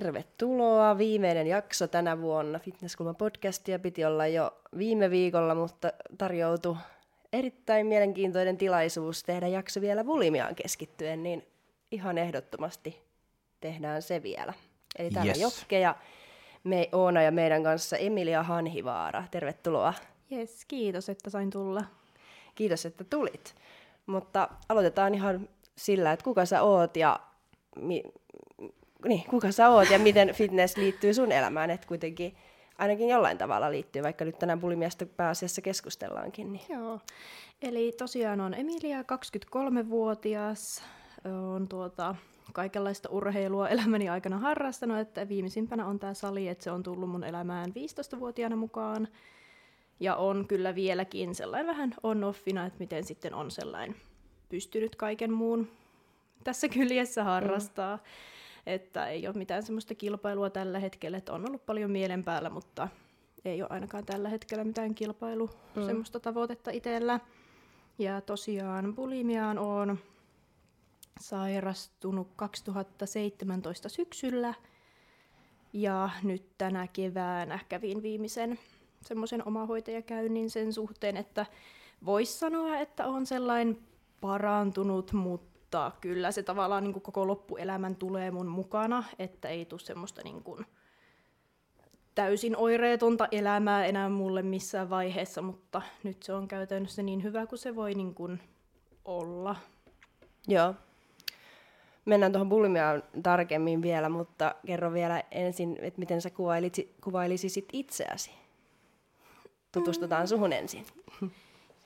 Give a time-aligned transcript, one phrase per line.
[0.00, 0.98] Tervetuloa.
[0.98, 2.58] Viimeinen jakso tänä vuonna.
[2.58, 6.76] Fitnesskulma podcastia piti olla jo viime viikolla, mutta tarjoutui
[7.32, 11.46] erittäin mielenkiintoinen tilaisuus tehdä jakso vielä bulimiaan keskittyen, niin
[11.90, 13.02] ihan ehdottomasti
[13.60, 14.52] tehdään se vielä.
[14.98, 15.40] Eli täällä yes.
[15.40, 15.94] Jokke ja
[16.64, 19.24] me, Oona ja meidän kanssa Emilia Hanhivaara.
[19.30, 19.94] Tervetuloa.
[20.32, 21.84] Yes, kiitos, että sain tulla.
[22.54, 23.54] Kiitos, että tulit.
[24.06, 27.20] Mutta aloitetaan ihan sillä, että kuka sä oot ja
[27.76, 28.04] mi-
[29.04, 32.36] niin, kuka sä oot ja miten fitness liittyy sun elämään, että kuitenkin
[32.78, 36.52] ainakin jollain tavalla liittyy, vaikka nyt tänään bulimiasta pääasiassa keskustellaankin.
[36.52, 36.64] Niin.
[36.68, 37.00] Joo,
[37.62, 40.82] eli tosiaan on Emilia, 23-vuotias,
[41.54, 42.14] on tuota,
[42.52, 47.24] kaikenlaista urheilua elämäni aikana harrastanut, että viimeisimpänä on tämä sali, että se on tullut mun
[47.24, 49.08] elämään 15-vuotiaana mukaan.
[50.00, 53.96] Ja on kyllä vieläkin sellainen vähän on-offina, että miten sitten on sellainen
[54.48, 55.68] pystynyt kaiken muun
[56.44, 57.96] tässä kyljessä harrastaa.
[57.96, 58.02] Mm.
[58.68, 62.88] Että ei ole mitään semmoista kilpailua tällä hetkellä, että on ollut paljon mielen päällä, mutta
[63.44, 65.86] ei ole ainakaan tällä hetkellä mitään kilpailu mm.
[65.86, 67.20] semmoista tavoitetta itsellä.
[67.98, 69.98] Ja tosiaan bulimiaan on
[71.20, 74.54] sairastunut 2017 syksyllä
[75.72, 78.58] ja nyt tänä keväänä kävin viimeisen
[79.02, 81.46] semmoisen omahoitajakäynnin sen suhteen, että
[82.04, 83.78] voisi sanoa, että on sellainen
[84.20, 85.47] parantunut, mutta
[86.00, 90.42] kyllä se tavallaan niin kuin koko loppuelämän tulee mun mukana, että ei tule semmoista niin
[90.42, 90.66] kuin
[92.14, 97.58] täysin oireetonta elämää enää mulle missään vaiheessa, mutta nyt se on käytännössä niin hyvä kuin
[97.58, 98.40] se voi niin kuin
[99.04, 99.56] olla.
[100.48, 100.74] Joo.
[102.04, 108.30] Mennään tuohon bulimiaan tarkemmin vielä, mutta kerro vielä ensin, että miten sä kuvailisit, kuvailisit itseäsi.
[109.72, 110.28] Tutustutaan mm.
[110.28, 110.86] suhun ensin.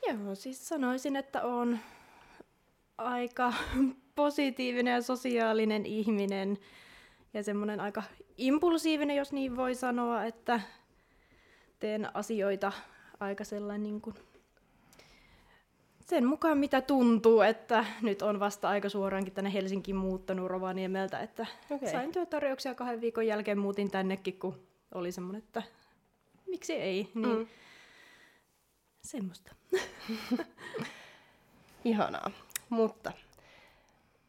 [0.08, 1.78] Joo, siis sanoisin, että on
[3.04, 3.52] aika
[4.14, 6.58] positiivinen ja sosiaalinen ihminen
[7.34, 8.02] ja semmoinen aika
[8.38, 10.60] impulsiivinen, jos niin voi sanoa, että
[11.80, 12.72] teen asioita
[13.20, 14.14] aika sellainen niin kuin
[16.06, 21.46] sen mukaan mitä tuntuu, että nyt on vasta aika suoraankin tänne Helsinkiin muuttanut Rovaniemeltä, että
[21.70, 21.90] okay.
[21.90, 24.54] sain työtarjouksia kahden viikon jälkeen muutin tännekin, kun
[24.94, 25.62] oli semmoinen, että
[26.46, 27.46] miksi ei, niin mm.
[29.02, 29.54] semmoista.
[31.84, 32.30] Ihanaa,
[32.72, 33.12] mutta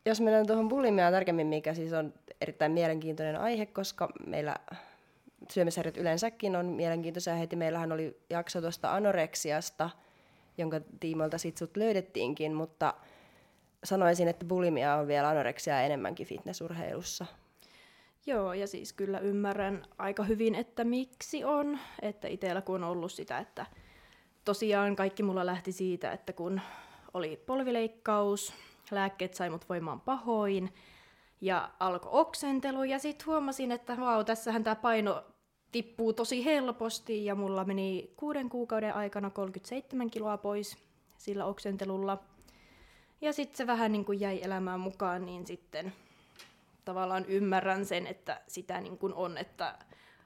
[0.05, 4.55] jos mennään tuohon bulimiaan tarkemmin, mikä siis on erittäin mielenkiintoinen aihe, koska meillä
[5.49, 7.55] syömishäiriöt yleensäkin on mielenkiintoisia heti.
[7.55, 9.89] Meillähän oli jakso tuosta anoreksiasta,
[10.57, 12.93] jonka tiimoilta sit sut löydettiinkin, mutta
[13.83, 17.25] sanoisin, että bulimia on vielä anoreksia enemmänkin fitnessurheilussa.
[18.25, 21.79] Joo, ja siis kyllä ymmärrän aika hyvin, että miksi on.
[22.01, 23.65] Että itsellä kun on ollut sitä, että
[24.45, 26.61] tosiaan kaikki mulla lähti siitä, että kun
[27.13, 28.53] oli polvileikkaus,
[28.91, 30.73] lääkkeet sai mut voimaan pahoin,
[31.41, 35.23] ja alkoi oksentelu, ja sitten huomasin, että vau, tässähän tämä paino
[35.71, 40.77] tippuu tosi helposti ja mulla meni kuuden kuukauden aikana 37 kiloa pois
[41.17, 42.23] sillä oksentelulla.
[43.21, 45.93] Ja sitten se vähän niin kuin jäi elämään mukaan, niin sitten
[46.85, 49.77] tavallaan ymmärrän sen, että sitä niin kuin on, että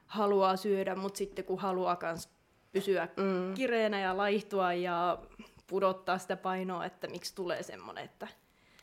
[0.08, 2.30] haluaa syödä, mutta sitten kun haluaa myös
[2.72, 3.54] pysyä mm.
[3.54, 5.18] kireenä ja laihtua ja
[5.68, 8.28] pudottaa sitä painoa, että miksi tulee semmoinen, että...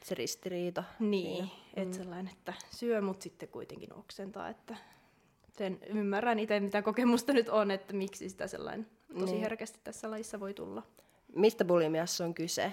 [0.02, 0.84] Se ristiriita.
[0.98, 2.02] Niin, että mm.
[2.02, 4.76] sellainen, että syö, mutta sitten kuitenkin oksentaa, että
[5.58, 8.86] sen ymmärrän itse, mitä kokemusta nyt on, että miksi sitä sellainen
[9.18, 9.42] tosi niin.
[9.42, 10.82] herkästi tässä lajissa voi tulla.
[11.34, 12.72] Mistä bulimiassa on kyse?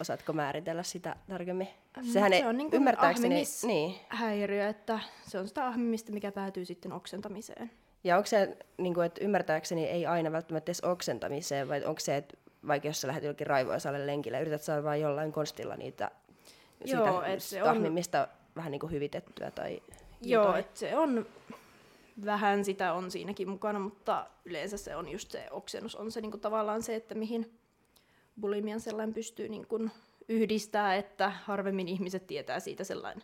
[0.00, 1.68] Osaatko määritellä sitä tarkemmin?
[1.96, 3.94] Mm, Sehän se on niin ymmärtääkseni niin.
[4.08, 7.70] häiriö, että se on sitä ahmimista, mikä päätyy sitten oksentamiseen.
[8.04, 12.16] Ja onko se, niin kuin, että ymmärtääkseni ei aina välttämättä edes oksentamiseen, vai onko se,
[12.16, 12.36] että
[12.66, 16.10] vaikka jos sä lähdet jollekin raivoisalle lenkille, yrität saada vain jollain konstilla niitä
[16.84, 17.96] Joo, siitä, se on...
[18.56, 19.82] vähän niin kuin hyvitettyä tai
[20.22, 21.26] Joo, että se on
[22.24, 26.38] vähän sitä on siinäkin mukana, mutta yleensä se on just se oksennus, on se niinku
[26.38, 27.58] tavallaan se, että mihin
[28.40, 29.90] bulimian sellainen pystyy niinku
[30.28, 33.22] yhdistää, että harvemmin ihmiset tietää siitä sellainen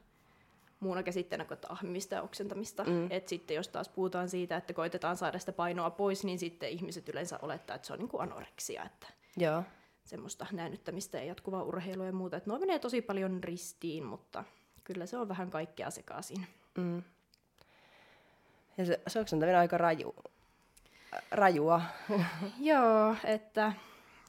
[0.80, 2.84] muuna käsitteenä kuin ahmimista ja oksentamista.
[2.84, 3.06] Mm.
[3.10, 7.08] Et sitten jos taas puhutaan siitä, että koitetaan saada sitä painoa pois, niin sitten ihmiset
[7.08, 9.06] yleensä olettaa, että se on niinku anoreksia, että
[9.36, 9.62] Joo.
[10.04, 12.36] semmoista näännyttämistä ja jatkuvaa urheilua ja muuta.
[12.36, 14.44] Et nuo menee tosi paljon ristiin, mutta
[14.84, 16.46] kyllä se on vähän kaikkea sekaisin.
[16.78, 17.02] Mm.
[18.78, 20.14] Ja se, se oksentaminen aika raju,
[21.30, 21.82] rajua.
[22.60, 23.72] Joo, että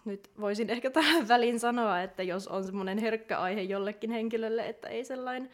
[0.06, 4.90] nyt voisin ehkä tähän väliin sanoa, että jos on semmoinen herkkä aihe jollekin henkilölle, että
[4.90, 5.50] ei sellainen,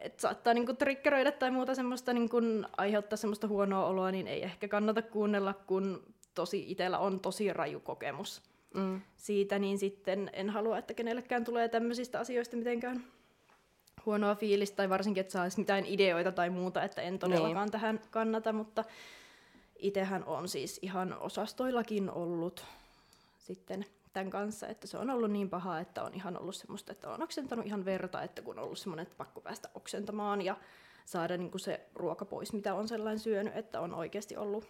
[0.00, 2.36] että saattaa niinku triggeröidä tai muuta semmoista niinku
[2.76, 6.02] aiheuttaa semmoista huonoa oloa, niin ei ehkä kannata kuunnella, kun
[6.34, 8.42] tosi itsellä on tosi raju kokemus
[8.74, 9.00] mm.
[9.16, 13.04] siitä, niin sitten en halua, että kenellekään tulee tämmöisistä asioista mitenkään
[14.06, 17.72] huonoa fiilistä tai varsinkin, että saisi mitään ideoita tai muuta, että en todellakaan niin.
[17.72, 18.84] tähän kannata, mutta
[19.78, 22.64] itsehän on siis ihan osastoillakin ollut
[23.38, 23.86] sitten
[24.18, 27.22] tämän kanssa, että se on ollut niin paha, että on ihan ollut semmoista, että on
[27.22, 30.56] oksentanut ihan verta, että kun on ollut semmoinen, että pakko päästä oksentamaan ja
[31.04, 34.64] saada niin kuin se ruoka pois, mitä on sellainen syönyt, että on oikeasti ollut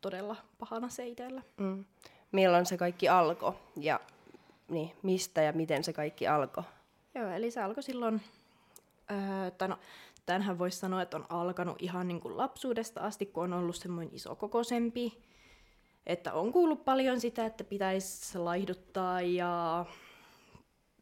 [0.00, 1.42] todella pahana se itsellä.
[1.56, 1.84] Mm.
[2.32, 4.00] Milloin se kaikki alkoi ja
[4.68, 6.64] niin, mistä ja miten se kaikki alkoi?
[7.14, 8.20] Joo, eli se alkoi silloin,
[9.10, 9.78] öö, tai no,
[10.26, 14.14] tämänhän voisi sanoa, että on alkanut ihan niin kuin lapsuudesta asti, kun on ollut semmoinen
[14.14, 15.22] isokokoisempi,
[16.06, 19.84] että on kuullut paljon sitä, että pitäisi laihduttaa ja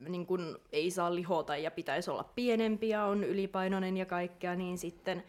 [0.08, 4.78] niin kun ei saa lihota ja pitäisi olla pienempi ja on ylipainoinen ja kaikkea, niin
[4.78, 5.24] sitten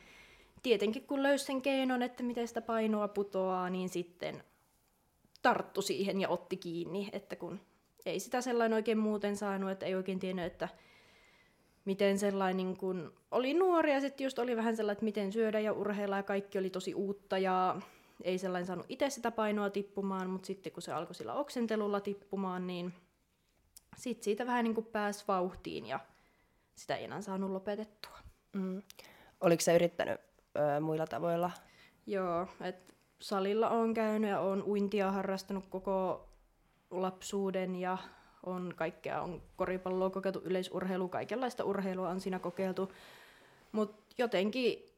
[0.63, 4.43] tietenkin kun löysi sen keinon, että miten sitä painoa putoaa, niin sitten
[5.41, 7.59] tarttu siihen ja otti kiinni, että kun
[8.05, 10.69] ei sitä sellainen oikein muuten saanut, että ei oikein tiennyt, että
[11.85, 15.59] miten sellainen, niin kun oli nuori ja sitten just oli vähän sellainen, että miten syödä
[15.59, 17.81] ja urheilla ja kaikki oli tosi uutta ja
[18.23, 22.67] ei sellainen saanut itse sitä painoa tippumaan, mutta sitten kun se alkoi sillä oksentelulla tippumaan,
[22.67, 22.93] niin
[23.97, 25.99] sitten siitä vähän niin kuin pääsi vauhtiin ja
[26.75, 28.17] sitä ei enää saanut lopetettua.
[28.53, 28.81] Mm.
[29.41, 30.21] Oliko se yrittänyt
[30.57, 31.51] ö, muilla tavoilla?
[32.07, 36.27] Joo, että salilla on käynyt ja on uintia harrastanut koko
[36.91, 37.97] lapsuuden ja
[38.45, 42.91] on kaikkea, on koripalloa kokeiltu, yleisurheilu, kaikenlaista urheilua on siinä kokeiltu.
[43.71, 44.92] Mutta jotenkin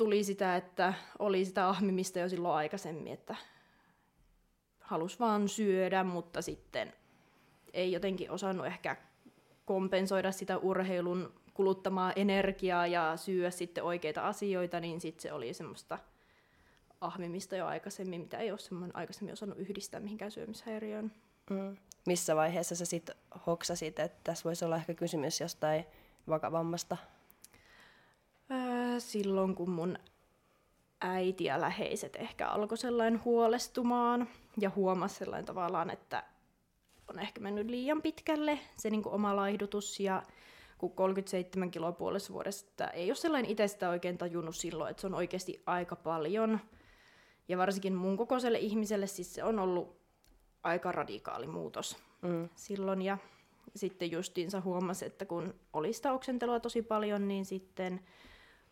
[0.00, 3.36] tuli sitä, että oli sitä ahmimista jo silloin aikaisemmin, että
[4.80, 6.92] halusi vaan syödä, mutta sitten
[7.72, 8.96] ei jotenkin osannut ehkä
[9.64, 15.98] kompensoida sitä urheilun kuluttamaa energiaa ja syödä sitten oikeita asioita, niin sitten se oli semmoista
[17.00, 21.12] ahmimista jo aikaisemmin, mitä ei ole semmoinen aikaisemmin osannut yhdistää mihinkään syömishäiriöön.
[21.50, 21.76] Mm.
[22.06, 25.84] Missä vaiheessa sä sitten hoksasit, että tässä voisi olla ehkä kysymys jostain
[26.28, 26.96] vakavammasta?
[29.00, 29.98] Silloin kun mun
[31.00, 34.28] äiti ja läheiset ehkä alkoi sellainen huolestumaan
[34.60, 36.24] ja huomasi sellainen tavallaan, että
[37.08, 40.22] on ehkä mennyt liian pitkälle se niin kuin oma laihdutus ja
[40.78, 45.06] kun 37 kiloa puolessa vuodesta ei ole sellainen itse sitä oikein tajunnut silloin, että se
[45.06, 46.60] on oikeasti aika paljon.
[47.48, 50.00] Ja varsinkin mun kokoiselle ihmiselle siis se on ollut
[50.62, 52.48] aika radikaali muutos mm.
[52.54, 53.02] silloin.
[53.02, 53.18] Ja
[53.76, 58.00] sitten justiinsa huomasi, että kun oli sitä oksentelua tosi paljon, niin sitten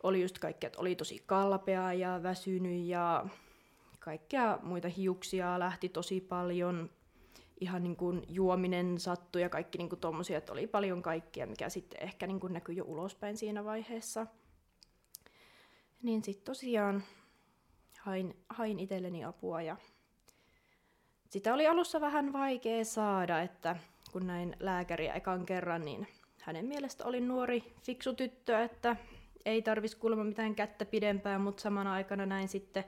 [0.03, 3.25] oli just kaikkea, että oli tosi kalpea ja väsynyt ja
[3.99, 6.89] kaikkea muita hiuksia lähti tosi paljon.
[7.61, 11.69] Ihan niin kuin juominen sattui ja kaikki niin kuin tommosia, että oli paljon kaikkia, mikä
[11.69, 14.27] sitten ehkä niin kuin näkyi jo ulospäin siinä vaiheessa.
[16.03, 17.03] Niin sitten tosiaan
[17.99, 19.77] hain, hain itselleni apua ja
[21.29, 23.75] sitä oli alussa vähän vaikea saada, että
[24.11, 26.07] kun näin lääkäriä ekan kerran, niin
[26.41, 28.95] hänen mielestä oli nuori, fiksu tyttö, että
[29.45, 32.83] ei tarvitsisi kuulemma mitään kättä pidempään, mutta samana aikana näin sitten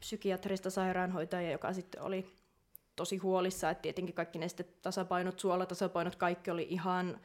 [0.00, 2.32] psykiatrista sairaanhoitajaa, joka sitten oli
[2.96, 4.46] tosi huolissa, että tietenkin kaikki ne
[4.82, 7.20] tasapainot, suolatasapainot, kaikki oli ihan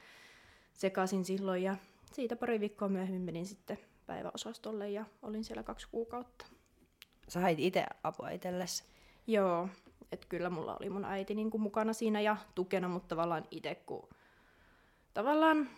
[0.74, 1.76] sekaisin silloin ja
[2.12, 6.46] siitä pari viikkoa myöhemmin menin sitten päiväosastolle ja olin siellä kaksi kuukautta.
[7.28, 8.84] Sä hait itse apua itsellesi?
[9.28, 9.70] Joo,
[10.12, 13.76] että kyllä mulla oli mun äiti niin kuin mukana siinä ja tukena, mutta tavallaan itse
[13.76, 14.10] kun
[15.14, 15.70] tavallaan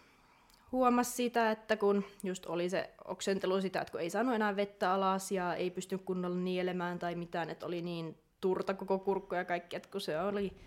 [0.72, 4.94] huomasi sitä, että kun just oli se oksentelu sitä, että kun ei saanut enää vettä
[4.94, 9.46] alas ja ei pystynyt kunnolla nielemään tai mitään, että oli niin turta koko kurkku ja
[9.46, 10.58] kaikki, että kun se oli,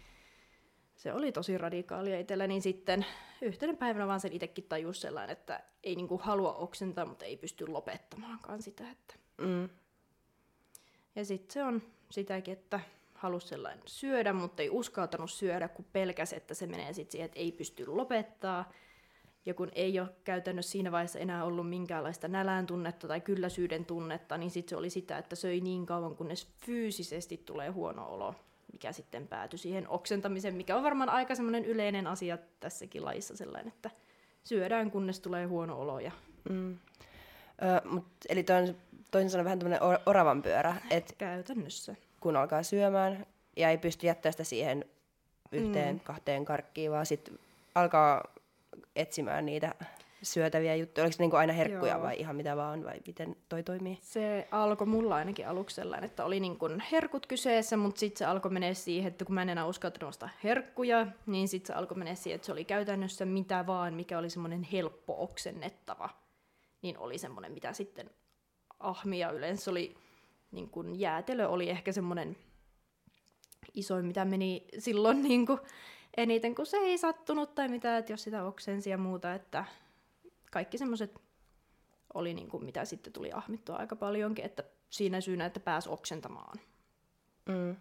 [0.96, 3.06] se oli tosi radikaalia itsellä, niin sitten
[3.42, 7.66] yhtenä päivänä vaan sen itsekin tajus sellainen, että ei niinku halua oksentaa, mutta ei pysty
[7.66, 8.90] lopettamaankaan sitä.
[8.90, 9.14] Että.
[9.38, 9.68] Mm.
[11.16, 12.80] Ja sitten se on sitäkin, että
[13.14, 17.40] halusi sellainen syödä, mutta ei uskaltanut syödä, kun pelkäsi, että se menee sitten siihen, että
[17.40, 18.72] ei pysty lopettaa.
[19.46, 24.38] Ja kun ei ole käytännössä siinä vaiheessa enää ollut minkäänlaista nälän tunnetta tai kylläisyyden tunnetta,
[24.38, 28.34] niin sitten se oli sitä, että söi niin kauan, kunnes fyysisesti tulee huono olo,
[28.72, 33.72] mikä sitten päätyi siihen oksentamiseen, mikä on varmaan aika semmoinen yleinen asia tässäkin lajissa sellainen,
[33.72, 33.90] että
[34.44, 36.00] syödään kunnes tulee huono olo.
[36.00, 36.12] Ja...
[36.48, 36.78] Mm.
[37.62, 38.76] Ö, mut, eli toin,
[39.10, 40.76] toisin sanoen vähän tämmöinen oravan pyörä.
[40.90, 41.94] Et Käytännössä.
[42.20, 44.84] Kun alkaa syömään ja ei pysty jättämään sitä siihen
[45.52, 46.00] yhteen, mm.
[46.00, 47.38] kahteen karkkiin, vaan sitten
[47.74, 48.24] alkaa
[48.96, 49.74] etsimään niitä
[50.22, 51.04] syötäviä juttuja?
[51.04, 52.02] Oliko se niin aina herkkuja Joo.
[52.02, 53.98] vai ihan mitä vaan, vai miten toi toimii?
[54.02, 58.24] Se alkoi mulla ainakin aluksi sellainen, että oli niin kuin herkut kyseessä, mutta sitten se
[58.24, 61.98] alkoi mennä siihen, että kun mä en enää uskaltanut ostaa herkkuja, niin sitten se alkoi
[61.98, 66.08] mennä siihen, että se oli käytännössä mitä vaan, mikä oli semmoinen helppo oksennettava,
[66.82, 68.10] niin oli semmoinen, mitä sitten
[68.80, 69.96] ahmia yleensä oli,
[70.52, 72.36] niin kuin jäätelö oli ehkä semmoinen
[73.74, 75.60] isoin, mitä meni silloin niin kuin
[76.16, 79.64] eniten, kun se ei sattunut tai mitä, että jos sitä oksensi ja muuta, että
[80.50, 81.20] kaikki semmoiset
[82.14, 86.60] oli niin kuin, mitä sitten tuli ahmittua aika paljonkin, että siinä syynä, että pääsi oksentamaan.
[87.48, 87.76] Mm.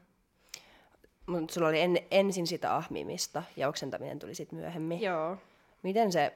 [1.26, 5.02] Mutta sulla oli en, ensin sitä ahmimista ja oksentaminen tuli sitten myöhemmin.
[5.02, 5.38] Joo.
[5.84, 6.34] Miten se,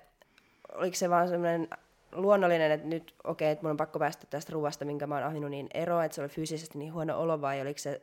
[0.73, 1.67] oliko se vaan semmoinen
[2.12, 5.23] luonnollinen, että nyt okei, okay, että mun on pakko päästä tästä ruoasta, minkä mä oon
[5.23, 8.01] ahminut niin eroa, että se oli fyysisesti niin huono olo, vai oliko se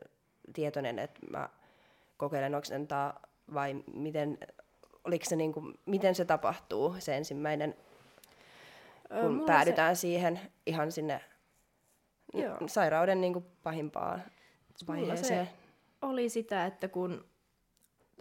[0.53, 1.49] tietoinen, että mä
[2.17, 3.21] kokeilen oksentaa,
[3.55, 4.39] vai miten,
[5.05, 7.75] oliko se niin kuin, miten se tapahtuu, se ensimmäinen,
[9.21, 10.01] kun Ö, päädytään se...
[10.01, 11.21] siihen ihan sinne
[12.35, 12.57] Joo.
[12.67, 14.23] sairauden niin kuin pahimpaan
[14.89, 15.47] vaiheeseen.
[15.47, 15.53] Se
[16.03, 17.25] oli sitä, että kun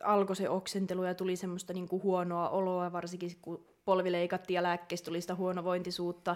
[0.04, 4.64] alkoi se oksentelu ja tuli semmoista niin kuin huonoa oloa, varsinkin kun polvi leikattiin ja
[4.64, 6.36] lääkkeistä tuli sitä huonovointisuutta,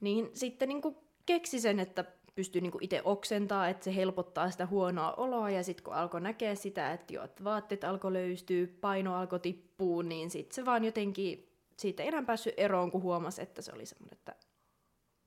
[0.00, 2.04] niin sitten niin kuin keksi sen, että
[2.36, 6.54] pystyy niin itse oksentaa, että se helpottaa sitä huonoa oloa, ja sitten kun alkoi näkeä
[6.54, 11.52] sitä, että, jo, että vaatteet alkoi löystyä, paino alkoi tippua, niin sitten se vaan jotenkin,
[11.76, 14.34] siitä ei enää päässyt eroon, kun huomasi, että se oli semmoinen, että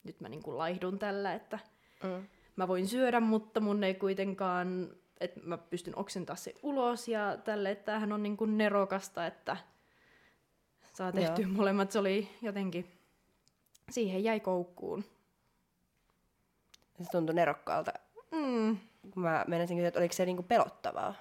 [0.03, 1.59] nyt mä niin kuin laihdun tällä, että
[2.03, 2.27] mm.
[2.55, 4.89] mä voin syödä, mutta mun ei kuitenkaan,
[5.19, 9.57] että mä pystyn oksentaa se ulos, ja tälle, että tämähän on niin kuin nerokasta, että
[10.93, 11.53] saa tehtyä Joo.
[11.53, 11.91] molemmat.
[11.91, 12.91] Se oli jotenkin,
[13.91, 15.03] siihen jäi koukkuun.
[17.01, 17.93] Se tuntui nerokkaalta.
[18.31, 18.77] Mm.
[19.15, 21.13] Mä menisin kysyä, että oliko se niinku pelottavaa?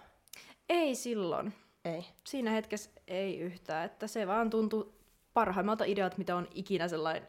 [0.68, 1.54] Ei silloin.
[1.84, 2.06] Ei.
[2.24, 3.86] Siinä hetkessä ei yhtään.
[3.86, 4.92] Että se vaan tuntui
[5.34, 7.28] parhaimmalta ideat, mitä on ikinä sellainen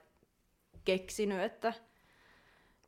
[0.86, 1.74] keksinyt, että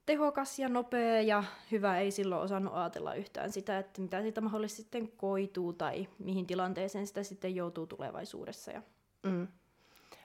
[0.05, 4.81] tehokas ja nopea ja hyvä ei silloin osannut ajatella yhtään sitä, että mitä siitä mahdollisesti
[4.81, 8.71] sitten koituu tai mihin tilanteeseen sitä sitten joutuu tulevaisuudessa.
[8.71, 8.81] Ja...
[9.23, 9.47] Mm.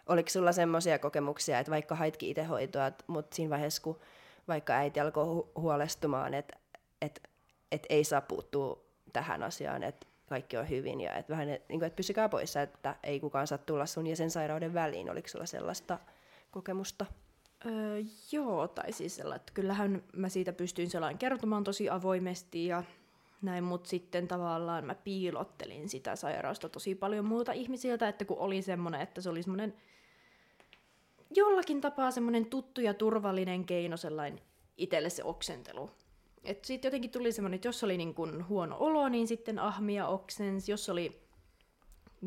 [0.07, 4.01] Oliko sulla semmoisia kokemuksia, että vaikka haitkin itse hoitoa, mutta siinä vaiheessa, kun
[4.49, 6.57] vaikka äiti alkoi hu- huolestumaan, että
[7.03, 7.31] et,
[7.73, 11.85] et ei saa puuttua tähän asiaan, että kaikki on hyvin ja että vähän, niin kuin,
[11.85, 15.11] että pysykää poissa, että ei kukaan saa tulla sun ja sen sairauden väliin.
[15.11, 15.99] Oliko sulla sellaista
[16.51, 17.07] kokemusta?
[17.67, 18.01] Öö,
[18.33, 22.83] joo, tai siis sellainen, että kyllähän mä siitä pystyin sellainen kertomaan tosi avoimesti ja
[23.43, 28.63] näin, mutta sitten tavallaan mä piilottelin sitä sairausta tosi paljon muuta ihmisiltä, että kun oli
[28.63, 29.75] semmoinen, että se oli semmoinen
[31.31, 34.41] jollakin tapaa semmoinen tuttu ja turvallinen keino sellainen
[34.77, 35.91] itselle se oksentelu.
[36.45, 40.07] Että sitten jotenkin tuli semmoinen, että jos oli niin kuin huono olo, niin sitten ahmia
[40.07, 40.69] oksens.
[40.69, 41.23] Jos oli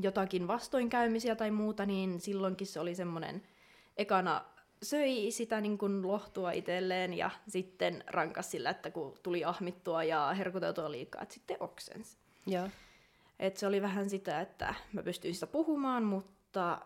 [0.02, 3.44] jotakin vastoinkäymisiä tai muuta, niin silloinkin se oli semmoinen,
[3.98, 4.46] ekana
[4.84, 10.34] söi sitä niin kuin lohtua itselleen ja sitten rankas sillä, että kun tuli ahmittua ja
[10.34, 12.18] herkuteltua liikaa, että sitten oksens.
[12.48, 12.70] Ja.
[13.40, 16.32] Et se oli vähän sitä, että mä pystyin sitä puhumaan, mutta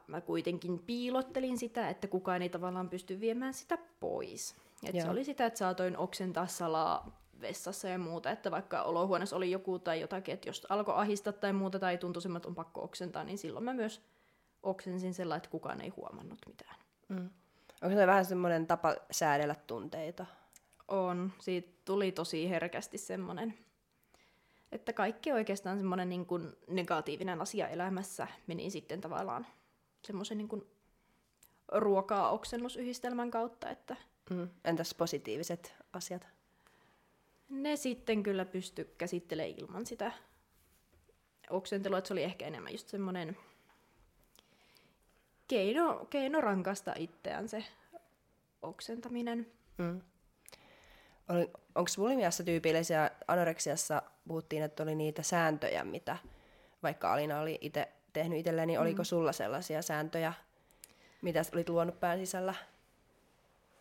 [0.07, 4.55] mä kuitenkin piilottelin sitä, että kukaan ei tavallaan pysty viemään sitä pois.
[4.83, 9.51] Et se oli sitä, että saatoin oksentaa salaa vessassa ja muuta, että vaikka olohuoneessa oli
[9.51, 13.23] joku tai jotakin, että jos alkoi ahistaa tai muuta tai tuntui että on pakko oksentaa,
[13.23, 14.01] niin silloin mä myös
[14.63, 16.75] oksensin sellainen, että kukaan ei huomannut mitään.
[17.07, 17.29] Mm.
[17.81, 20.25] Onko se vähän semmoinen tapa säädellä tunteita?
[20.87, 21.31] On.
[21.39, 23.57] Siitä tuli tosi herkästi semmoinen,
[24.73, 29.47] että kaikki oikeastaan semmoinen niin kuin negatiivinen asia elämässä meni sitten tavallaan
[30.01, 30.67] semmoisen niin kuin
[31.71, 33.69] ruokaa oksennusyhdistelmän kautta.
[33.69, 33.95] Että
[34.29, 34.49] mm.
[34.65, 36.27] Entäs positiiviset asiat?
[37.49, 40.11] Ne sitten kyllä pysty käsittelemään ilman sitä
[41.49, 43.37] oksentelua, että se oli ehkä enemmän just semmoinen
[45.47, 47.65] keino, keino rankasta itseään se
[48.61, 49.47] oksentaminen.
[49.77, 50.01] Mm.
[51.75, 56.17] Onko bulimiassa tyypillisiä, anoreksiassa puhuttiin, että oli niitä sääntöjä, mitä
[56.83, 58.81] vaikka Alina oli itse tehnyt itselleen, niin mm.
[58.81, 60.33] oliko sulla sellaisia sääntöjä,
[61.21, 62.53] mitä olit luonut pään sisällä?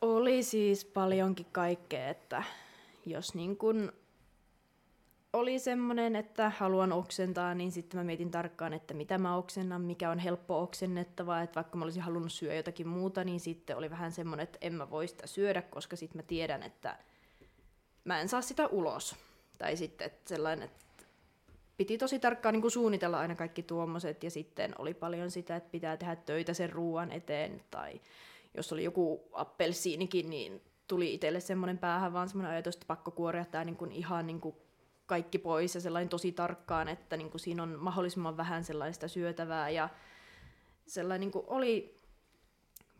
[0.01, 2.43] Oli siis paljonkin kaikkea, että
[3.07, 3.93] jos niin kun
[5.33, 10.11] oli semmoinen, että haluan oksentaa, niin sitten mä mietin tarkkaan, että mitä mä oksennan, mikä
[10.11, 14.13] on helppo oksennettavaa, että vaikka mä olisin halunnut syödä jotakin muuta, niin sitten oli vähän
[14.13, 16.99] semmoinen, että en mä voi sitä syödä, koska sitten mä tiedän, että
[18.05, 19.17] mä en saa sitä ulos.
[19.59, 21.05] Tai sitten että sellainen, että
[21.77, 25.97] piti tosi tarkkaan niin suunnitella aina kaikki tuommoiset, ja sitten oli paljon sitä, että pitää
[25.97, 28.01] tehdä töitä sen ruoan eteen, tai
[28.55, 33.45] jos oli joku appelsiinikin, niin tuli itselle semmoinen päähän vaan semmoinen ajatus, että pakko kuoria
[33.45, 34.57] tämä niin kuin ihan niin kuin
[35.07, 39.71] kaikki pois ja sellainen tosi tarkkaan, että niin kuin siinä on mahdollisimman vähän sellaista syötävää.
[39.71, 39.89] Ja
[40.87, 42.01] sellainen niin kuin oli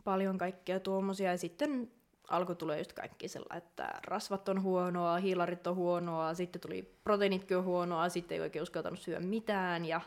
[0.03, 1.31] paljon kaikkea tuommoisia.
[1.31, 1.91] Ja sitten
[2.29, 7.57] alkoi tulla just kaikki sellainen, että rasvat on huonoa, hiilarit on huonoa, sitten tuli proteiinitkin
[7.57, 10.01] on huonoa, sitten ei oikein uskaltanut syödä mitään ja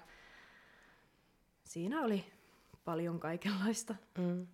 [1.64, 2.24] siinä oli
[2.84, 3.94] paljon kaikenlaista.
[4.18, 4.46] Mm.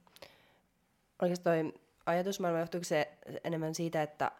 [1.42, 1.73] Toi
[2.07, 3.12] ajatusmaailma, johtuiko se
[3.45, 4.31] enemmän siitä, että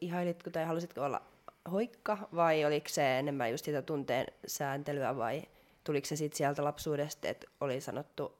[0.00, 1.22] ihailitko tai halusitko olla
[1.70, 5.42] hoikka vai oliko se enemmän just sitä tunteen sääntelyä vai
[5.84, 8.38] tuliko se sitten sieltä lapsuudesta, että oli sanottu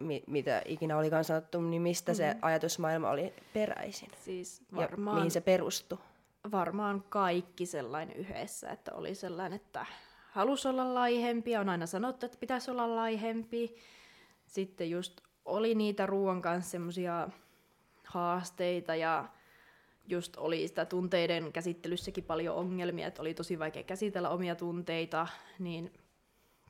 [0.00, 2.16] mi- mitä ikinä olikaan sanottu, niin mistä mm.
[2.16, 4.10] se ajatusmaailma oli peräisin?
[4.24, 5.98] Siis Ja varmaan, mihin se perustui?
[6.50, 9.86] varmaan kaikki sellainen yhdessä, että oli sellainen, että
[10.30, 13.76] halusi olla laihempi ja on aina sanottu, että pitäisi olla laihempi.
[14.46, 17.28] Sitten just oli niitä ruoan kanssa semmoisia
[18.04, 19.28] haasteita ja
[20.08, 25.26] just oli sitä tunteiden käsittelyssäkin paljon ongelmia, että oli tosi vaikea käsitellä omia tunteita,
[25.58, 25.92] niin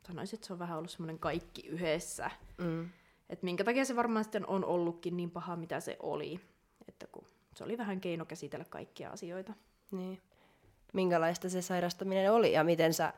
[0.07, 2.31] sanoisin, että se on vähän ollut semmoinen kaikki yhdessä.
[2.59, 2.89] Mm.
[3.31, 6.41] Että minkä takia se varmaan sitten on ollutkin niin paha, mitä se oli.
[6.89, 9.53] Että kun se oli vähän keino käsitellä kaikkia asioita.
[9.91, 10.21] Niin.
[10.93, 13.13] Minkälaista se sairastuminen oli ja miten sä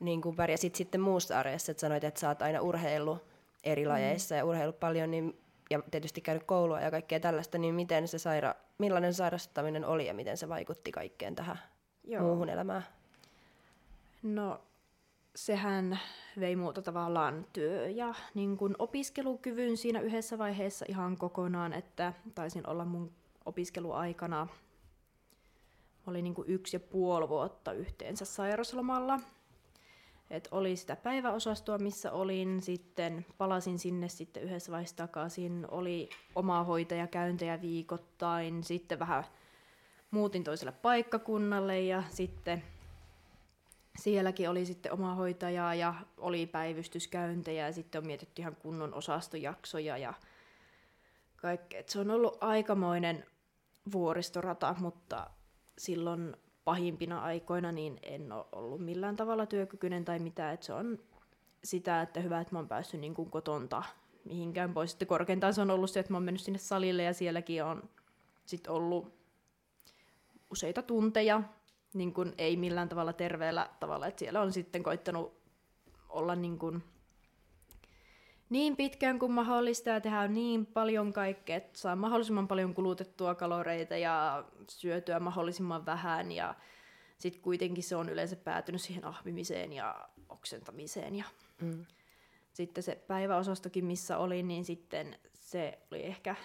[0.00, 1.72] niin kuin pärjäsit sitten muussa arjessa?
[1.72, 3.24] Et sanoit, että sä oot aina urheillut
[3.64, 5.38] eri lajeissa ja urheillut paljon niin,
[5.70, 10.14] ja tietysti käynyt koulua ja kaikkea tällaista, niin miten se saira- millainen sairastaminen oli ja
[10.14, 11.58] miten se vaikutti kaikkeen tähän
[12.04, 12.22] Joo.
[12.22, 12.86] muuhun elämään?
[14.22, 14.60] No,
[15.36, 15.98] sehän
[16.40, 22.66] vei muuta tavallaan työ- ja niin kun opiskelukyvyn siinä yhdessä vaiheessa ihan kokonaan, että taisin
[22.66, 23.12] olla mun
[23.44, 24.46] opiskeluaikana,
[26.06, 29.20] oli niin yksi ja puoli vuotta yhteensä sairaslomalla.
[30.30, 36.64] Et oli sitä päiväosastoa, missä olin, sitten palasin sinne sitten yhdessä vaiheessa takaisin, oli omaa
[36.64, 39.24] hoitajakäyntejä viikoittain, sitten vähän
[40.10, 42.62] muutin toiselle paikkakunnalle ja sitten
[43.98, 49.98] sielläkin oli sitten oma hoitaja ja oli päivystyskäyntejä ja sitten on mietitty ihan kunnon osastojaksoja
[49.98, 50.14] ja
[51.36, 51.82] kaikkea.
[51.86, 53.24] Se on ollut aikamoinen
[53.92, 55.30] vuoristorata, mutta
[55.78, 60.54] silloin pahimpina aikoina niin en ole ollut millään tavalla työkykyinen tai mitään.
[60.54, 60.98] Et se on
[61.64, 63.82] sitä, että hyvä, että mä oon päässyt niin kuin kotonta
[64.24, 64.90] mihinkään pois.
[64.90, 67.88] Sitten korkeintaan se on ollut se, että mä oon mennyt sinne salille ja sielläkin on
[68.46, 69.14] sit ollut
[70.50, 71.42] useita tunteja,
[71.98, 75.36] niin kuin ei millään tavalla terveellä tavalla, että siellä on sitten koittanut
[76.08, 76.82] olla niin, kuin
[78.50, 83.96] niin pitkään kuin mahdollista ja tehdä niin paljon kaikkea, että saa mahdollisimman paljon kulutettua kaloreita
[83.96, 86.54] ja syötyä mahdollisimman vähän ja
[87.18, 91.24] sitten kuitenkin se on yleensä päätynyt siihen ahmimiseen ja oksentamiseen ja
[91.60, 91.86] Mm.
[92.52, 96.36] sitten se päiväosastokin, missä olin, niin sitten se oli ehkä,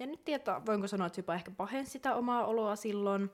[0.00, 3.30] en nyt tiedä, voinko sanoa, että se jopa ehkä pahensi sitä omaa oloa silloin,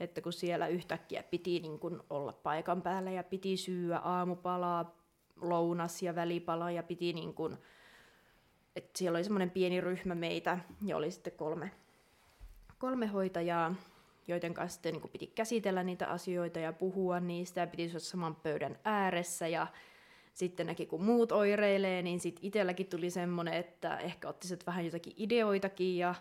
[0.00, 4.96] että kun siellä yhtäkkiä piti niin kun olla paikan päällä ja piti syyä aamupalaa,
[5.40, 7.58] lounas ja välipala ja piti niin kun,
[8.76, 11.70] että siellä oli semmoinen pieni ryhmä meitä ja oli sitten kolme,
[12.78, 13.74] kolme hoitajaa,
[14.28, 18.36] joiden kanssa sitten niin piti käsitellä niitä asioita ja puhua niistä ja piti olla saman
[18.36, 19.66] pöydän ääressä ja
[20.34, 24.84] sitten näki, kun muut oireilee, niin sitten itselläkin tuli semmoinen, että ehkä otti sitten vähän
[24.84, 26.14] jotakin ideoitakin ja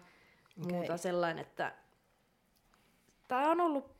[0.55, 0.97] muuta Okei.
[0.97, 1.73] sellainen, että
[3.27, 3.95] tämä on ollut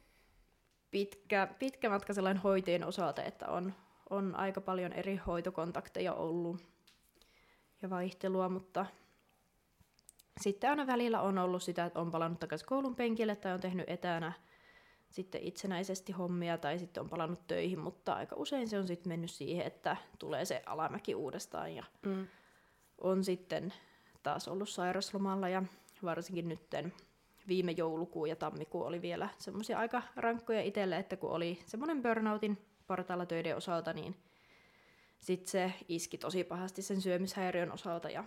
[0.92, 3.74] pitkä, pitkä matka sellainen hoiteen osalta, että on,
[4.10, 6.62] on aika paljon eri hoitokontakteja ollut
[7.82, 8.86] ja vaihtelua, mutta
[10.42, 13.90] sitten aina välillä on ollut sitä, että on palannut takaisin koulun penkille tai on tehnyt
[13.90, 14.34] etänä
[15.10, 19.32] sitten itsenäisesti hommia tai sitten on palannut töihin, mutta aika usein se on sitten mennyt
[19.32, 22.28] siihen, että tulee se alamäki uudestaan ja Mm.
[23.02, 23.74] on sitten
[24.24, 25.64] taas ollut sairaslomalla ja
[26.04, 26.94] varsinkin nytten
[27.48, 32.58] viime joulukuu ja tammikuu oli vielä semmoisia aika rankkoja itselle, että kun oli semmoinen burnoutin
[32.88, 34.16] partaalla töiden osalta, niin
[35.20, 38.24] sitten se iski tosi pahasti sen syömishäiriön osalta ja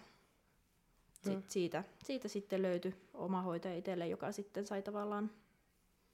[1.24, 1.42] sit Mm.
[1.48, 5.30] siitä, siitä sitten löytyi oma hoitaja itselle, joka sitten sai tavallaan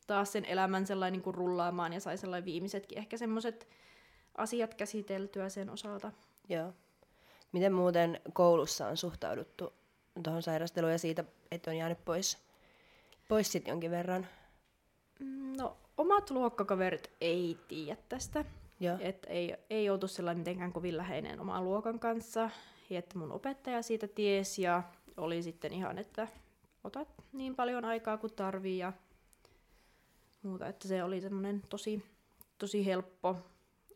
[0.06, 3.68] taas sen elämän sellainen niin kuin rullaamaan ja sai sellainen viimeisetkin ehkä semmoiset
[4.36, 6.12] asiat käsiteltyä sen osalta.
[6.48, 6.72] Joo.
[7.52, 9.72] Miten muuten koulussa on suhtauduttu
[10.22, 12.38] tuohon sairasteluun ja siitä, että on jäänyt pois,
[13.28, 14.26] pois sit jonkin verran?
[15.20, 18.44] Mm, No, omat luokkakaverit ei tiedä tästä.
[18.80, 18.96] Joo.
[19.00, 22.50] Et ei, ei oltu sellainen mitenkään kovin läheinen oman luokan kanssa.
[22.90, 24.82] Ja että mun opettaja siitä tiesi ja
[25.16, 26.28] oli sitten ihan, että
[26.84, 28.92] otat niin paljon aikaa kuin tarvii ja
[30.42, 30.66] muuta.
[30.66, 32.04] Että se oli semmoinen tosi,
[32.58, 33.36] tosi helppo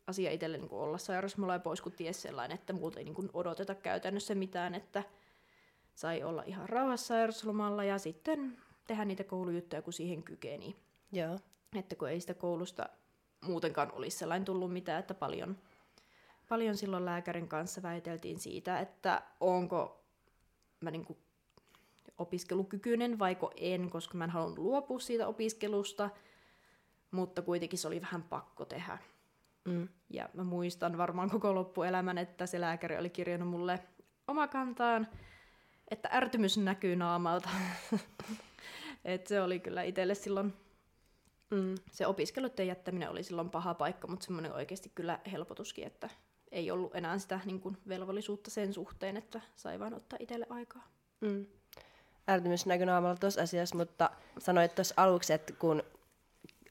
[0.07, 3.75] asia itselle niin olla sairauslomalle ja pois, kun ties sellainen, että multa ei niin odoteta
[3.75, 5.03] käytännössä mitään, että
[5.95, 10.77] sai olla ihan rauhassa sairauslomalla ja sitten tehdä niitä koulujuttuja, kun siihen kykeni.
[11.13, 11.39] Joo.
[11.77, 12.89] Että kun ei sitä koulusta
[13.41, 15.59] muutenkaan olisi sellainen tullut mitään, että paljon,
[16.49, 20.05] paljon silloin lääkärin kanssa väiteltiin siitä, että onko
[20.81, 21.19] mä niinku
[22.19, 26.11] opiskelukykyinen vaiko en, koska mä en halunnut luopua siitä opiskelusta,
[27.11, 28.99] mutta kuitenkin se oli vähän pakko tehdä.
[29.65, 29.89] Mm.
[30.11, 33.81] Ja mä muistan varmaan koko loppuelämän, että se lääkäri oli kirjannut mulle
[34.29, 35.09] omakantaan,
[35.91, 37.49] että ärtymys näkyy naamalta.
[39.05, 40.55] Et se oli kyllä itselle silloin
[41.51, 41.75] Mm.
[41.93, 46.11] se opiskeluiden jättäminen oli silloin paha paikka, mutta semmoinen oikeasti kyllä helpotuskin, että
[46.53, 50.89] ei ollut enää sitä niin kuin, velvollisuutta sen suhteen, että sai vaan ottaa itselle aikaa.
[51.21, 51.47] Mm.
[52.31, 55.83] Ärtymys näkyi naamalla tuossa asiassa, mutta sanoit tuossa aluksi, että kun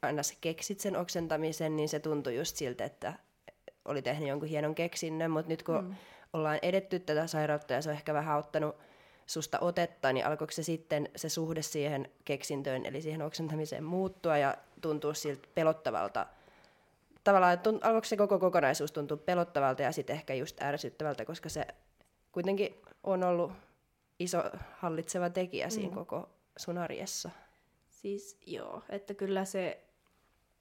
[0.01, 3.13] aina sä keksit sen oksentamisen, niin se tuntui just siltä, että
[3.85, 5.95] oli tehnyt jonkun hienon keksinnön, mutta nyt kun mm.
[6.33, 8.75] ollaan edetty tätä sairautta ja se on ehkä vähän ottanut
[9.27, 14.57] susta otetta, niin alkoiko se sitten se suhde siihen keksintöön, eli siihen oksentamiseen muuttua ja
[14.81, 16.25] tuntua siltä pelottavalta
[17.27, 21.67] tavallaan, että alkoiko se koko kokonaisuus tuntua pelottavalta ja sitten ehkä just ärsyttävältä, koska se
[22.31, 23.51] kuitenkin on ollut
[24.19, 24.43] iso
[24.77, 25.95] hallitseva tekijä siinä mm.
[25.95, 27.29] koko sun arjessa.
[27.89, 29.83] Siis joo, että kyllä se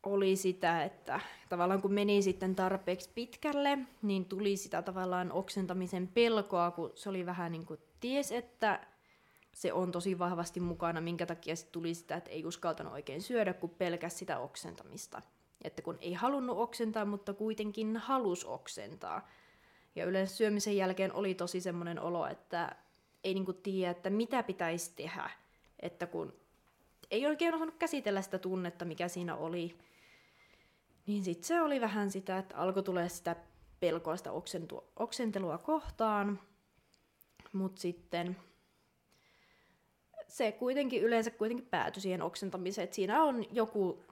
[0.03, 6.71] oli sitä, että tavallaan kun meni sitten tarpeeksi pitkälle, niin tuli sitä tavallaan oksentamisen pelkoa,
[6.71, 8.87] kun se oli vähän niin kuin ties, että
[9.53, 13.55] se on tosi vahvasti mukana, minkä takia se tuli sitä, että ei uskaltanut oikein syödä,
[13.55, 15.23] kun pelkäs sitä oksentamista.
[15.65, 19.29] Että kun ei halunnut oksentaa, mutta kuitenkin halus oksentaa.
[19.95, 22.77] Ja yleensä syömisen jälkeen oli tosi semmoinen olo, että
[23.25, 25.31] ei niinku tiedä, että mitä pitäisi tehdä.
[25.81, 26.35] Että kun
[27.11, 29.79] ei oikein osannut käsitellä sitä tunnetta, mikä siinä oli,
[31.07, 33.37] niin sitten se oli vähän sitä, että alkoi tulee sitä
[33.81, 34.31] pelkoa sitä
[34.97, 36.41] oksentelua kohtaan.
[37.57, 38.37] Mutta sitten
[40.29, 44.05] se kuitenkin yleensä kuitenkin päätyi siihen oksentamiseen, että siinä on joku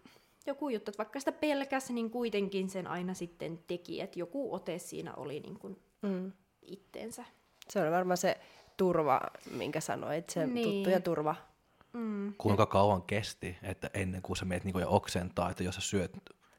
[0.46, 4.78] joku juttu, että vaikka sitä pelkäsi, niin kuitenkin sen aina sitten teki, että joku ote
[4.78, 6.32] siinä oli niin kuin mm.
[6.62, 7.24] itteensä.
[7.68, 8.40] Se on varmaan se
[8.76, 10.64] turva, minkä sanoit, se niin.
[10.64, 11.34] tuttu ja turva.
[11.92, 12.34] Mm.
[12.38, 16.12] Kuinka kauan kesti, että ennen kuin sä meet niin jo oksentaa, että jos sä syöt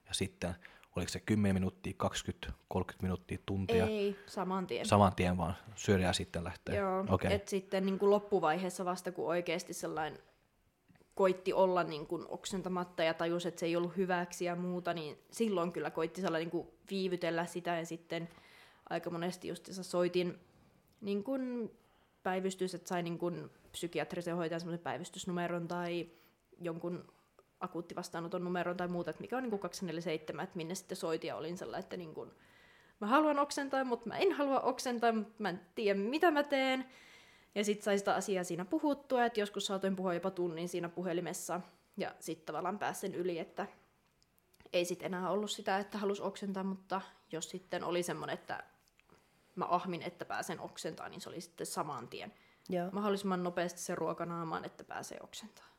[0.08, 0.56] ja sitten,
[0.96, 3.86] oliko se 10 minuuttia, 20, 30 minuuttia, tuntia?
[3.86, 4.86] Ei, saman tien.
[4.86, 6.76] Saman tien vaan syödä ja sitten lähtee.
[6.76, 7.32] Joo, okay.
[7.32, 10.20] että sitten niin kuin loppuvaiheessa vasta, kun oikeasti sellainen
[11.16, 15.18] koitti olla niin kuin oksentamatta ja tajusi, että se ei ollut hyväksi ja muuta, niin
[15.32, 18.30] silloin kyllä koitti sellainen niin kuin viivytellä sitä ja sitten
[18.90, 20.40] aika monesti just soitin
[21.02, 21.72] niin kuin
[22.24, 26.10] päivystys, että sai niin kuin psykiatrisen hoitajan semmoisen päivystysnumeron tai
[26.62, 27.06] jonkun
[27.66, 31.36] akuuttivastaanoton numeron tai muuta, että mikä on niin kuin 247, että minne sitten soitin ja
[31.36, 32.32] olin sellainen, että niin kuin,
[33.00, 36.86] mä haluan oksentaa, mutta mä en halua oksentaa, mutta mä en tiedä mitä mä teen.
[37.56, 41.62] Ja sitten sai sitä asiaa siinä puhuttua, että joskus saatoin puhua jopa tunnin siinä puhelimessa.
[41.98, 43.68] Ja sitten tavallaan pääsin sen yli, että
[44.74, 47.02] ei sitten enää ollut sitä, että halus oksentaa, mutta
[47.32, 48.64] jos sitten oli semmoinen, että
[49.56, 52.34] mä ahmin, että pääsen oksentaan, niin se oli sitten saman tien.
[52.70, 52.90] Joo.
[52.92, 55.70] Mahdollisimman nopeasti se ruokanaamaan, että pääsee oksentaan.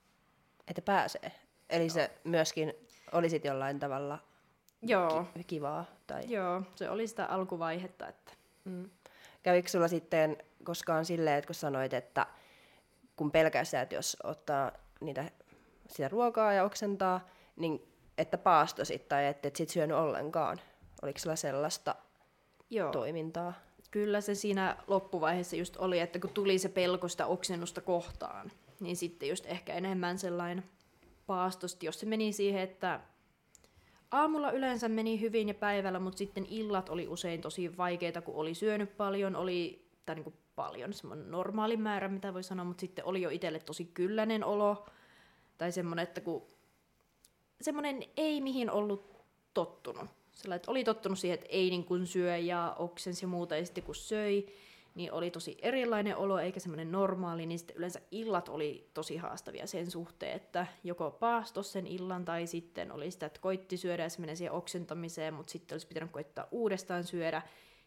[0.69, 1.33] Että pääsee.
[1.71, 1.89] Eli Joo.
[1.89, 2.75] se myöskin
[3.13, 4.19] olisit jollain tavalla
[4.83, 5.27] Joo.
[5.35, 5.85] Ki- kivaa?
[6.07, 6.23] Tai...
[6.31, 8.09] Joo, se oli sitä alkuvaihetta.
[8.09, 8.33] Että...
[8.65, 8.91] Mm.
[9.43, 12.27] Kävikö sulla sitten koskaan silleen, että kun sanoit, että
[13.17, 15.31] kun pelkästään, että jos ottaa niitä,
[15.89, 20.61] sitä ruokaa ja oksentaa, niin että paastosit tai että et sit syönyt ollenkaan?
[21.03, 21.95] Oliko sulla sellaista
[22.71, 22.93] Joo.
[22.93, 23.53] toimintaa?
[23.91, 28.97] Kyllä se siinä loppuvaiheessa just oli, että kun tuli se pelko sitä oksennusta kohtaan, niin
[28.97, 30.65] sitten just ehkä enemmän sellainen
[31.27, 33.01] paastosti, jos se meni siihen, että
[34.11, 38.55] aamulla yleensä meni hyvin ja päivällä, mutta sitten illat oli usein tosi vaikeita, kun oli
[38.55, 43.05] syönyt paljon, oli, tai niin kuin paljon, semmoinen normaali määrä, mitä voi sanoa, mutta sitten
[43.05, 44.87] oli jo itselle tosi kylläinen olo,
[45.59, 46.47] tai semmoinen, että kun
[47.61, 49.17] semmoinen ei mihin ollut
[49.55, 50.11] tottunut.
[50.33, 53.65] Sellainen, että oli tottunut siihen, että ei niin kuin syö ja oksensi ja muuta, ja
[53.67, 54.47] sitten kun söi,
[54.97, 59.67] niin oli tosi erilainen olo, eikä semmoinen normaali, niin sitten yleensä illat oli tosi haastavia
[59.67, 64.11] sen suhteen, että joko paastos sen illan, tai sitten oli sitä, että koitti syödä ja
[64.11, 67.43] se menee siihen oksentamiseen, mutta sitten olisi pitänyt koittaa uudestaan syödä,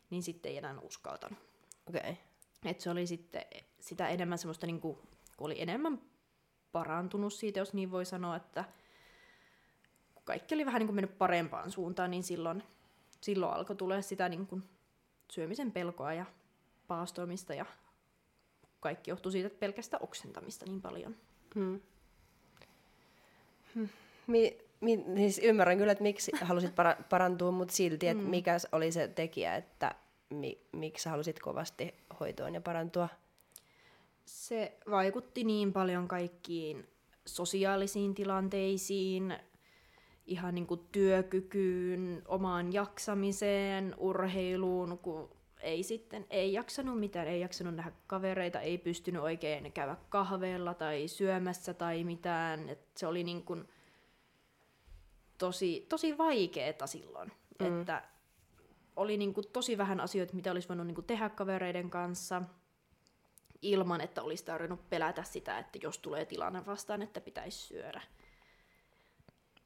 [0.09, 1.39] niin sitten ei enää uskaltanut.
[1.87, 2.01] Okei.
[2.01, 2.15] Okay.
[2.65, 3.45] Et se oli sitten
[3.79, 4.95] sitä enemmän semmoista, niin kuin,
[5.37, 6.01] kun oli enemmän
[6.71, 8.63] parantunut siitä, jos niin voi sanoa, että
[10.15, 12.63] kun kaikki oli vähän niin kuin mennyt parempaan suuntaan, niin silloin,
[13.21, 14.63] silloin alkoi tulla sitä niin kuin
[15.31, 16.25] syömisen pelkoa ja
[16.89, 17.65] paastoimista ja
[18.79, 21.15] kaikki johtui siitä että pelkästä oksentamista niin paljon.
[21.55, 21.81] Hmm.
[23.75, 23.89] Hmm.
[24.27, 28.29] Mi, mi, siis ymmärrän kyllä, että miksi halusit para- parantua, mutta silti, että hmm.
[28.29, 29.95] mikä oli se tekijä, että
[30.29, 33.09] mi, miksi halusit kovasti hoitoon ja parantua?
[34.25, 36.87] Se vaikutti niin paljon kaikkiin
[37.25, 39.37] sosiaalisiin tilanteisiin,
[40.27, 47.75] ihan niin kuin työkykyyn, omaan jaksamiseen, urheiluun, kun ei sitten, ei jaksanut mitään, ei jaksanut
[47.75, 52.69] nähdä kavereita, ei pystynyt oikein käydä kahveella tai syömässä tai mitään.
[52.69, 53.67] Et se oli niin kuin
[55.37, 57.79] tosi, tosi vaikeeta silloin, mm.
[57.79, 58.03] että
[58.95, 62.41] oli niin kuin tosi vähän asioita, mitä olisi voinut niin kuin tehdä kavereiden kanssa
[63.61, 68.01] ilman, että olisi tarvinnut pelätä sitä, että jos tulee tilanne vastaan, että pitäisi syödä.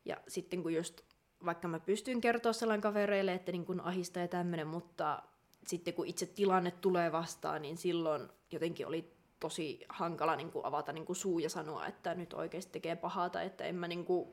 [0.05, 1.01] Ja sitten kun just
[1.45, 5.23] vaikka mä pystyn kertoa sellainen kavereille, että niin kun ahista ja tämmöinen, mutta
[5.67, 10.93] sitten kun itse tilanne tulee vastaan, niin silloin jotenkin oli tosi hankala niin kuin avata
[10.93, 14.05] niin kuin suu ja sanoa, että nyt oikeasti tekee pahaa tai että en mä, niin
[14.05, 14.29] kuin,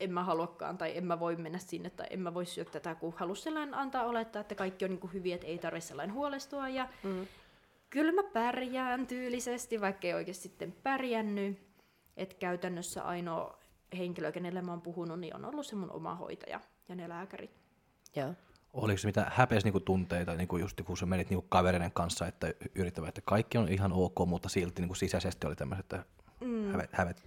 [0.00, 2.94] en mä haluakaan tai en mä voi mennä sinne tai en mä voi syödä tätä,
[2.94, 6.14] kun halus sellainen antaa olettaa, että kaikki on niin kuin hyviä, että ei tarvitse sellainen
[6.14, 7.26] huolestua ja mm.
[7.90, 11.58] kyllä mä pärjään tyylisesti, vaikka ei oikeasti sitten pärjännyt.
[12.16, 13.58] Että käytännössä ainoa
[13.98, 17.50] henkilö, kenelle mä oon puhunut, niin on ollut se mun oma hoitaja ja ne lääkärit.
[18.16, 18.34] Joo.
[18.74, 22.54] Oliko se mitä häpeäsi niinku tunteita, niinku just kun sä menit niinku kavereiden kanssa, että
[22.74, 26.04] yrittävät, että kaikki on ihan ok, mutta silti niinku sisäisesti oli tämmöiset, että
[26.40, 26.72] mm.
[26.72, 27.22] hävet, hävet,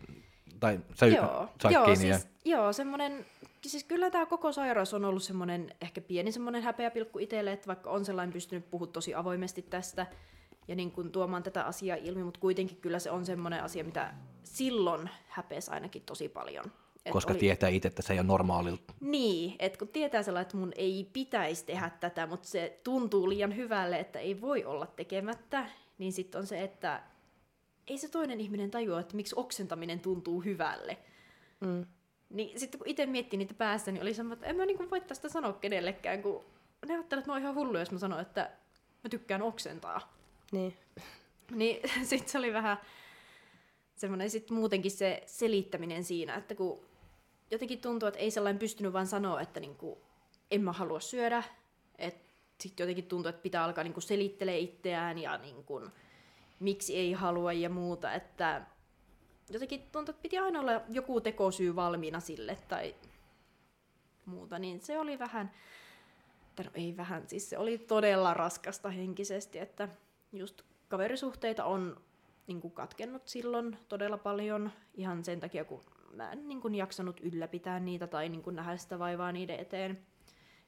[0.59, 2.51] tai sä joo, sait joo, kiinni siis, ja...
[2.51, 3.25] joo, semmoinen,
[3.65, 7.89] siis kyllä tämä koko sairaus on ollut semmoinen ehkä pieni semmoinen häpeäpilkku itselle, että vaikka
[7.89, 10.07] on sellainen pystynyt puhua tosi avoimesti tästä
[10.67, 14.13] ja niin kuin tuomaan tätä asiaa ilmi, mutta kuitenkin kyllä se on semmoinen asia, mitä
[14.43, 16.65] silloin häpeäsi ainakin tosi paljon.
[17.07, 17.39] Et Koska oli...
[17.39, 18.93] tietää itse, että se ei ole normaalilta.
[18.99, 23.55] Niin, että kun tietää sellainen, että mun ei pitäisi tehdä tätä, mutta se tuntuu liian
[23.55, 25.65] hyvälle, että ei voi olla tekemättä,
[25.97, 27.03] niin sitten on se, että
[27.87, 30.97] ei se toinen ihminen tajua, että miksi oksentaminen tuntuu hyvälle.
[31.59, 31.85] Mm.
[32.29, 35.01] Niin sitten kun itse miettii niitä päästä, niin oli semmoinen, että en mä niinku voi
[35.01, 36.45] tästä sanoa kenellekään, kun
[36.87, 38.51] ne ajattelevat, että mä oon ihan hullu, jos mä sanon, että
[39.03, 40.13] mä tykkään oksentaa.
[40.51, 40.73] Niin.
[41.51, 42.77] Niin sitten se oli vähän
[43.95, 46.85] semmoinen sitten muutenkin se selittäminen siinä, että kun
[47.51, 50.01] jotenkin tuntuu, että ei sellainen pystynyt vaan sanoa, että niinku,
[50.51, 51.43] en mä halua syödä.
[52.59, 55.81] Sitten jotenkin tuntuu, että pitää alkaa niinku selittelee itseään ja niinku,
[56.59, 58.13] miksi ei halua ja muuta.
[58.13, 58.61] Että
[59.49, 62.95] jotenkin tuntuu, että piti aina olla joku tekosyy valmiina sille tai
[64.25, 64.59] muuta.
[64.59, 65.51] Niin se oli vähän,
[66.55, 69.89] tai no ei vähän, siis se oli todella raskasta henkisesti, että
[70.33, 72.01] just kaverisuhteita on
[72.47, 75.81] niin kuin katkennut silloin todella paljon ihan sen takia, kun
[76.13, 80.05] mä en niin kuin jaksanut ylläpitää niitä tai niin kuin nähdä sitä vaivaa niiden eteen.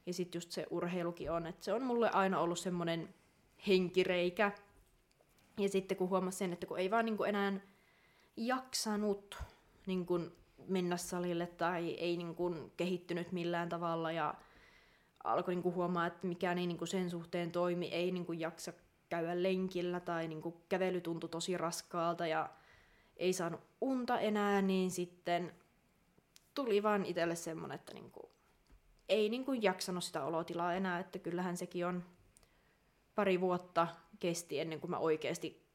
[0.06, 3.14] Ja sitten just se urheilukin on, että se on mulle aina ollut semmoinen
[3.66, 4.52] henkireikä.
[5.58, 7.60] Ja sitten kun huomasin sen, että kun ei vaan niin kuin enää
[8.36, 9.42] jaksanut
[9.86, 10.32] niin kuin
[10.68, 14.34] mennä salille tai ei niin kuin kehittynyt millään tavalla ja
[15.24, 18.40] alkoi niin kuin huomaa, että mikään ei niin kuin sen suhteen toimi, ei niin kuin
[18.40, 18.72] jaksa
[19.08, 22.50] käydä lenkillä tai niin kuin kävely tuntui tosi raskaalta ja
[23.20, 25.54] ei saanut unta enää, niin sitten
[26.54, 28.30] tuli vaan itselle semmoinen, että niin kuin
[29.08, 32.04] ei niin kuin jaksanut sitä olotilaa enää, että kyllähän sekin on
[33.14, 35.66] pari vuotta kesti ennen kuin mä oikeasti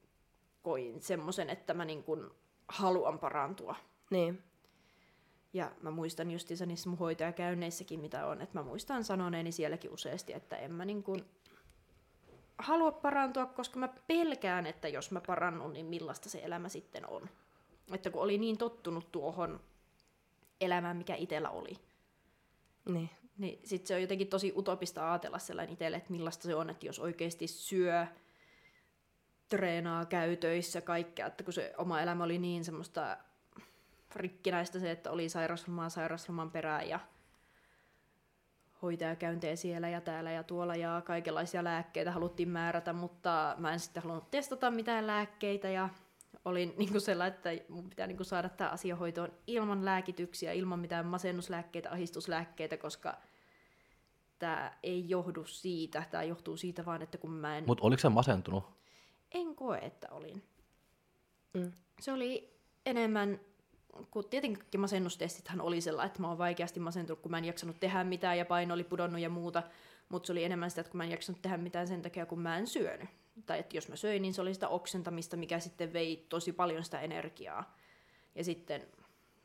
[0.61, 2.29] koin semmoisen, että mä niin kuin
[2.67, 3.75] haluan parantua.
[4.09, 4.43] Niin.
[5.53, 10.33] Ja mä muistan justiinsa niissä mun hoitajakäynneissäkin, mitä on, että mä muistan sanoneeni sielläkin useasti,
[10.33, 11.25] että en mä niin kuin
[12.57, 17.29] halua parantua, koska mä pelkään, että jos mä parannun, niin millaista se elämä sitten on.
[17.93, 19.59] Että kun oli niin tottunut tuohon
[20.61, 21.73] elämään, mikä itsellä oli.
[22.85, 23.09] Niin.
[23.37, 26.85] Niin sit se on jotenkin tosi utopista ajatella sellainen itselle, että millaista se on, että
[26.85, 28.07] jos oikeasti syö,
[29.49, 33.17] treenaa, käy töissä, kaikkea, että kun se oma elämä oli niin semmoista
[34.15, 36.99] rikkinäistä se, että oli sairauslomaa sairausloman perään ja
[38.85, 44.03] hoitajakäyntejä siellä ja täällä ja tuolla ja kaikenlaisia lääkkeitä haluttiin määrätä, mutta mä en sitten
[44.03, 45.89] halunnut testata mitään lääkkeitä ja
[46.45, 50.51] olin niin kuin sellainen, että mun pitää niin kuin saada tämä asia hoitoon ilman lääkityksiä,
[50.51, 53.17] ilman mitään masennuslääkkeitä, ahistuslääkkeitä, koska
[54.39, 57.63] tämä ei johdu siitä, tämä johtuu siitä vaan, että kun mä en...
[57.67, 58.63] Mutta oliko se masentunut?
[59.31, 60.43] En koe, että olin.
[61.53, 61.71] Mm.
[61.99, 63.39] Se oli enemmän
[64.11, 67.79] kun tietenkin kaikki masennustestithän oli sellainen, että mä oon vaikeasti masentunut, kun mä en jaksanut
[67.79, 69.63] tehdä mitään ja paino oli pudonnut ja muuta,
[70.09, 72.39] mutta se oli enemmän sitä, että kun mä en jaksanut tehdä mitään sen takia, kun
[72.39, 73.09] mä en syönyt.
[73.45, 76.83] Tai että jos mä söin, niin se oli sitä oksentamista, mikä sitten vei tosi paljon
[76.83, 77.75] sitä energiaa.
[78.35, 78.87] Ja sitten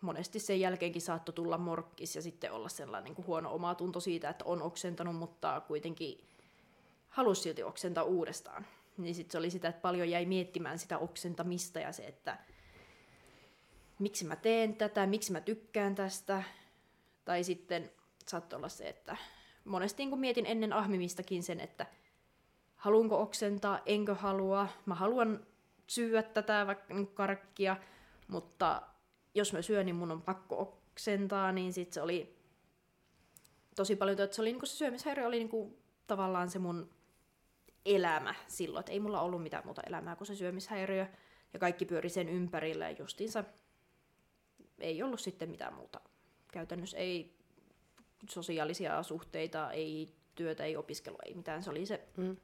[0.00, 4.00] monesti sen jälkeenkin saattoi tulla morkkis ja sitten olla sellainen niin kuin huono oma tunto
[4.00, 6.24] siitä, että on oksentanut, mutta kuitenkin
[7.08, 8.66] halusi silti oksentaa uudestaan.
[8.96, 12.38] Niin sitten se oli sitä, että paljon jäi miettimään sitä oksentamista ja se, että
[14.00, 16.42] miksi mä teen tätä, miksi mä tykkään tästä.
[17.24, 17.90] Tai sitten
[18.26, 19.16] saattoi olla se, että
[19.64, 21.86] monesti kun mietin ennen ahmimistakin sen, että
[22.76, 24.68] haluanko oksentaa, enkö halua.
[24.86, 25.46] Mä haluan
[25.86, 27.76] syödä tätä vaikka niin karkkia,
[28.28, 28.82] mutta
[29.34, 32.36] jos mä syön, niin mun on pakko oksentaa, niin sitten se oli
[33.76, 36.90] tosi paljon, että se, oli, niin se syömishäiriö oli niin tavallaan se mun
[37.84, 41.06] elämä silloin, että ei mulla ollut mitään muuta elämää kuin se syömishäiriö,
[41.52, 43.44] ja kaikki pyöri sen ympärillä, ja justiinsa
[44.80, 46.00] ei ollut sitten mitään muuta.
[46.52, 47.36] Käytännössä ei
[48.30, 51.62] sosiaalisia suhteita, ei työtä, ei opiskelua, ei mitään.
[51.62, 52.36] Se oli se mm.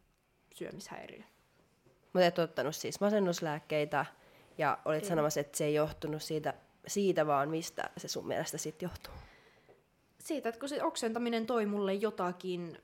[0.54, 1.22] syömishäiriö.
[2.12, 4.06] Mutta et ottanut siis masennuslääkkeitä
[4.58, 5.08] ja olit ei.
[5.08, 6.54] sanomassa, että se ei johtunut siitä,
[6.86, 9.14] siitä vaan, mistä se sun mielestä sitten johtuu?
[10.26, 12.78] siitä, että kun se oksentaminen toi mulle jotakin,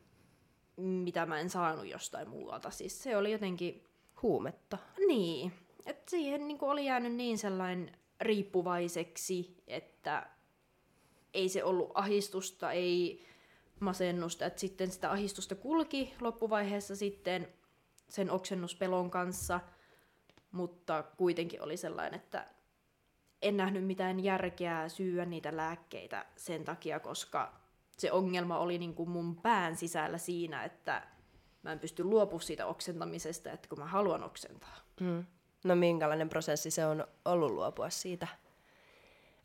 [0.77, 2.71] mitä mä en saanut jostain muualta.
[2.71, 3.85] Siis se oli jotenkin,
[4.23, 4.79] Huumetta.
[5.07, 5.53] niin,
[5.87, 10.27] että siihen niin oli jäänyt niin sellainen riippuvaiseksi, että
[11.35, 13.27] ei se ollut ahistusta, ei
[13.81, 17.49] masennusta, että sitten sitä ahistusta kulki loppuvaiheessa sitten
[18.09, 19.61] sen oksennuspelon kanssa,
[20.53, 22.47] mutta kuitenkin oli sellainen, että
[23.43, 27.61] en nähnyt mitään järkeä syyä niitä lääkkeitä sen takia, koska
[27.99, 31.07] se ongelma oli niin kuin mun pään sisällä siinä, että
[31.63, 34.77] mä en pysty luopumaan siitä oksentamisesta, että kun mä haluan oksentaa.
[35.01, 35.25] Mm.
[35.65, 38.29] No minkälainen prosessi se on ollut luopua siitä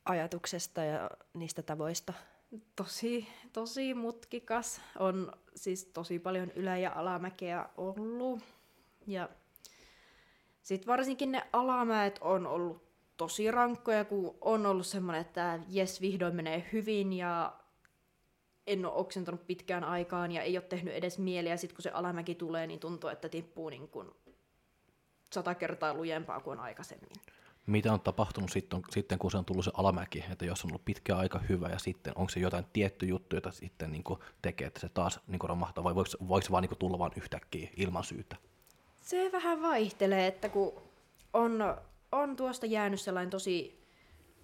[0.06, 2.14] ajatuksesta ja niistä tavoista?
[2.76, 4.82] Tosi, tosi mutkikas.
[5.00, 8.40] On siis tosi paljon ylä- ja alamäkeä ollut.
[9.08, 9.30] Ja
[10.62, 16.36] sitten varsinkin ne alamäet on ollut tosi rankkoja, kun on ollut semmoinen, että jes, vihdoin
[16.36, 17.54] menee hyvin ja
[18.68, 21.58] en ole oksentanut pitkään aikaan ja ei ole tehnyt edes mieliä.
[21.58, 24.12] Sitten kun se alamäki tulee, niin tuntuu, että tippuu niin kuin
[25.34, 27.10] sata kertaa lujempaa kuin aikaisemmin.
[27.66, 30.86] Mitä on tapahtunut sitten, sitten, kun se on tullut se alamäki, että jos on ollut
[30.86, 34.68] pitkä aika hyvä ja sitten onko se jotain tietty juttu, jota sitten niin kuin tekee,
[34.68, 37.12] että se taas niin kuin romahtaa vai voiko, voiko se vaan niin kuin tulla vaan
[37.18, 38.36] yhtäkkiä ilman syytä?
[39.02, 40.82] Se vähän vaihtelee, että kun
[41.34, 41.78] on,
[42.12, 43.84] on tuosta jäänyt sellainen tosi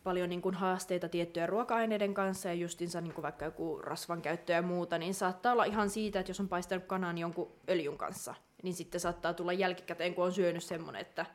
[0.03, 4.53] paljon niin kuin haasteita tiettyjen ruoka-aineiden kanssa ja justinsa niin kuin vaikka joku rasvan käyttö
[4.53, 8.35] ja muuta, niin saattaa olla ihan siitä, että jos on paistanut kanan jonkun öljyn kanssa,
[8.63, 11.25] niin sitten saattaa tulla jälkikäteen, kun on syönyt semmoinen, että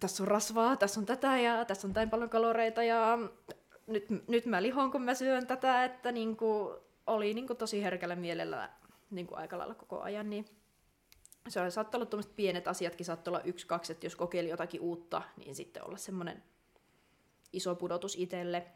[0.00, 3.18] tässä on rasvaa, tässä on tätä ja tässä on näin paljon kaloreita ja
[3.86, 7.82] nyt, nyt mä lihon, kun mä syön tätä, että niin kuin oli niin kuin tosi
[7.82, 8.70] herkällä mielellä
[9.10, 10.44] niin kuin aika lailla koko ajan, niin
[11.48, 14.80] se on saattaa olla tuommoiset pienet asiatkin, saattaa olla yksi, kaksi, että jos kokeili jotakin
[14.80, 16.42] uutta, niin sitten olla semmoinen
[17.52, 18.66] iso pudotus itselle.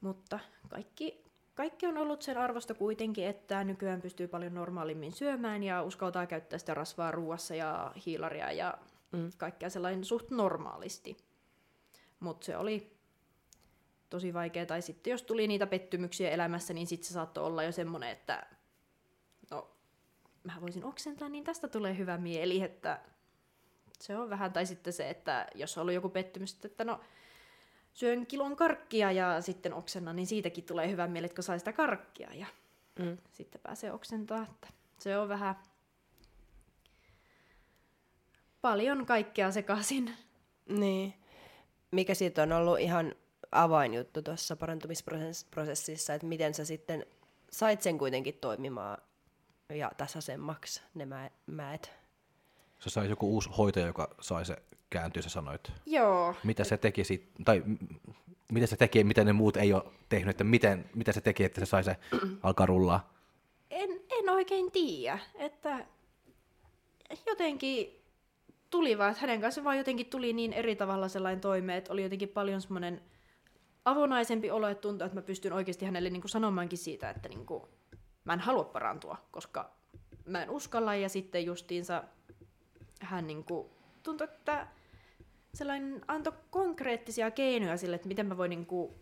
[0.00, 1.24] Mutta kaikki,
[1.58, 6.58] kaikki on ollut sen arvosta kuitenkin, että nykyään pystyy paljon normaalimmin syömään ja uskaltaa käyttää
[6.58, 8.78] sitä rasvaa ruuassa ja hiilaria ja
[9.12, 9.30] mm.
[9.38, 11.16] kaikkea sellainen suht normaalisti.
[12.20, 12.96] Mutta se oli
[14.10, 14.66] tosi vaikea.
[14.66, 18.46] Tai sitten jos tuli niitä pettymyksiä elämässä, niin sitten se saattoi olla jo semmoinen, että
[19.50, 19.70] no,
[20.44, 23.00] mä voisin oksentaa, niin tästä tulee hyvä mieli, että
[24.00, 27.00] se on vähän, tai sitten se, että jos on ollut joku pettymys, että no,
[27.98, 32.34] syön kilon karkkia ja sitten oksennan, niin siitäkin tulee hyvä mieli, kun saa sitä karkkia
[32.34, 32.46] ja
[32.98, 33.18] mm.
[33.32, 34.42] sitten pääsee oksentaa.
[34.42, 35.56] Että se on vähän
[38.60, 40.14] paljon kaikkea sekaisin.
[40.68, 41.14] Niin.
[41.90, 43.14] Mikä siitä on ollut ihan
[43.52, 47.06] avainjuttu tuossa parantumisprosessissa, että miten sä sitten
[47.50, 48.98] sait sen kuitenkin toimimaan
[49.68, 51.06] ja tasaisemmaksi ne
[51.46, 51.97] mäet?
[52.78, 55.72] Se sai joku uusi hoitaja, joka sai se kääntyä, sä sanoit.
[55.86, 56.34] Joo.
[56.44, 57.62] Mitä se teki sit, tai
[58.52, 61.60] mitä se teki, mitä ne muut ei ole tehnyt, että miten, mitä se teki, että
[61.60, 61.96] se sai se
[62.42, 63.12] alkaa rullaa?
[63.70, 65.86] En, en oikein tiedä, että
[67.26, 67.98] jotenkin
[68.70, 72.02] tuli vaan, että hänen kanssa vaan jotenkin tuli niin eri tavalla sellainen toime, että oli
[72.02, 73.02] jotenkin paljon semmoinen
[73.84, 77.46] avonaisempi olo, että tuntui, että mä pystyn oikeasti hänelle niin kuin sanomaankin siitä, että niin
[77.46, 77.62] kuin,
[78.24, 79.70] mä en halua parantua, koska
[80.24, 82.04] mä en uskalla ja sitten justiinsa
[83.00, 83.68] hän niin kuin,
[84.02, 84.66] tuntui, että
[85.54, 88.94] sellainen antoi konkreettisia keinoja sille, että miten mä voin niin kuin,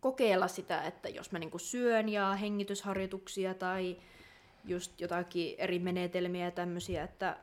[0.00, 3.96] kokeilla sitä, että jos mä niin kuin, syön ja hengitysharjoituksia tai
[4.64, 7.36] just jotakin eri menetelmiä ja tämmöisiä, että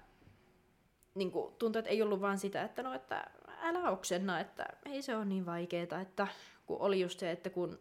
[1.15, 5.01] niin kuin, tuntui, että ei ollut vaan sitä, että no, että älä oksenna, että ei
[5.01, 6.27] se ole niin vaikeeta, että
[6.65, 7.79] kun oli just se, että kun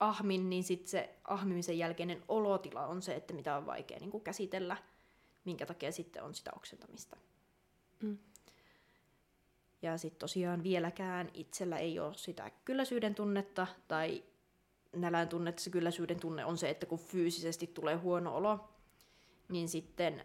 [0.00, 4.24] ahmin, niin sitten se ahmimisen jälkeinen olotila on se, että mitä on vaikea niin kuin
[4.24, 4.76] käsitellä,
[5.44, 7.16] minkä takia sitten on sitä oksentamista.
[8.02, 8.18] Mm.
[9.82, 14.22] Ja sitten tosiaan vieläkään itsellä ei ole sitä kylläisyyden tunnetta tai
[14.96, 15.62] nälän tunnetta.
[15.62, 18.68] Se kylläisyyden tunne on se, että kun fyysisesti tulee huono olo,
[19.48, 20.24] niin sitten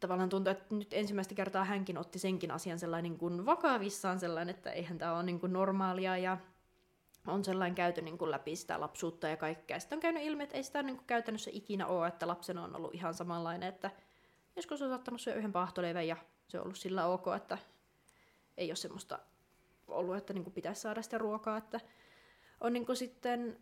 [0.00, 4.70] tavallaan tuntuu, että nyt ensimmäistä kertaa hänkin otti senkin asian sellainen kuin vakavissaan sellainen, että
[4.70, 6.38] eihän tämä ole niin kuin normaalia ja
[7.26, 9.80] on sellainen käyty niin kuin läpi sitä lapsuutta ja kaikkea.
[9.80, 12.76] Sitten on käynyt ilmi, että ei sitä niin kuin käytännössä ikinä ole, että lapsena on
[12.76, 13.90] ollut ihan samanlainen, että
[14.58, 16.16] joskus on saattanut syödä yhden paahtoleivän ja
[16.48, 17.58] se on ollut sillä ok, että
[18.56, 19.18] ei ole semmoista
[19.88, 21.80] ollut, että niin kuin pitäisi saada sitä ruokaa, että
[22.60, 23.58] on niin kuin sitten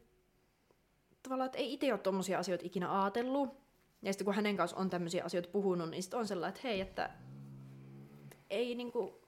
[1.22, 3.50] tavallaan, että ei itse ole tuommoisia asioita ikinä ajatellut,
[4.02, 6.80] ja sitten kun hänen kanssa on tämmöisiä asioita puhunut, niin sitten on sellainen, että hei,
[6.80, 7.10] että
[8.50, 9.20] ei, niinku,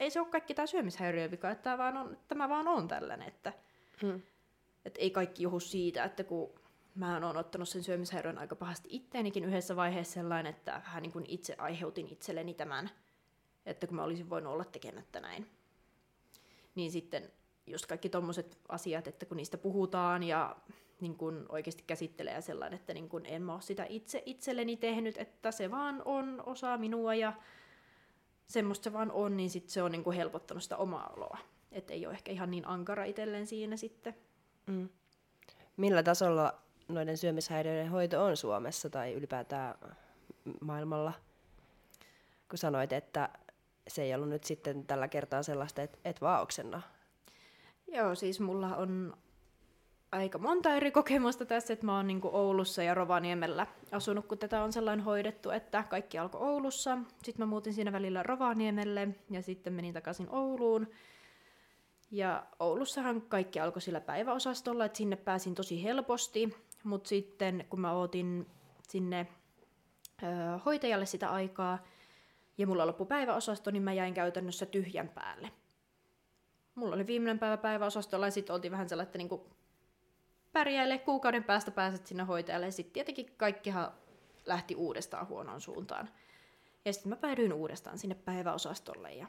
[0.00, 3.52] ei se ole kaikki tämä syömishäiriövika, että tämä vaan on, tämä vaan on tällainen, että
[4.02, 4.22] hmm.
[4.84, 6.57] et ei kaikki juhu siitä, että kun
[6.98, 11.24] mä oon ottanut sen syömishäiriön aika pahasti itteenikin yhdessä vaiheessa sellainen, että vähän niin kuin
[11.28, 12.90] itse aiheutin itselleni tämän,
[13.66, 15.50] että kun mä olisin voinut olla tekemättä näin.
[16.74, 17.32] Niin sitten
[17.66, 20.56] just kaikki tommoset asiat, että kun niistä puhutaan ja
[21.00, 25.18] niin kun oikeasti käsittelee sellainen, että niin kun en mä ole sitä itse itselleni tehnyt,
[25.18, 27.32] että se vaan on osa minua ja
[28.46, 31.38] semmoista se vaan on, niin sit se on niin kuin helpottanut sitä omaa oloa.
[31.72, 34.14] Että ei ole ehkä ihan niin ankara itselleen siinä sitten.
[34.66, 34.88] Mm.
[35.76, 39.74] Millä tasolla noiden syömishäiriöiden hoito on Suomessa tai ylipäätään
[40.60, 41.12] maailmalla?
[42.48, 43.28] Kun sanoit, että
[43.88, 46.82] se ei ollut nyt sitten tällä kertaa sellaista, että et vaan oksenna.
[47.92, 49.16] Joo, siis mulla on
[50.12, 54.62] aika monta eri kokemusta tässä, että mä oon niin Oulussa ja Rovaniemellä asunut, kun tätä
[54.62, 56.98] on sellainen hoidettu, että kaikki alkoi Oulussa.
[57.22, 60.88] Sitten mä muutin siinä välillä Rovaniemelle ja sitten menin takaisin Ouluun.
[62.10, 67.92] Ja Oulussahan kaikki alkoi sillä päiväosastolla, että sinne pääsin tosi helposti, mutta sitten kun mä
[67.92, 68.46] ootin
[68.88, 69.26] sinne
[70.22, 70.26] ö,
[70.64, 71.78] hoitajalle sitä aikaa
[72.58, 75.50] ja mulla loppui päiväosasto, niin mä jäin käytännössä tyhjän päälle.
[76.74, 79.50] Mulla oli viimeinen päivä päiväosastolla ja sitten oltiin vähän sellainen, että niinku
[80.52, 83.92] pärjäile, kuukauden päästä pääset sinne hoitajalle ja sitten tietenkin kaikkihan
[84.46, 86.08] lähti uudestaan huonoon suuntaan.
[86.84, 89.26] Ja sitten mä päädyin uudestaan sinne päiväosastolle ja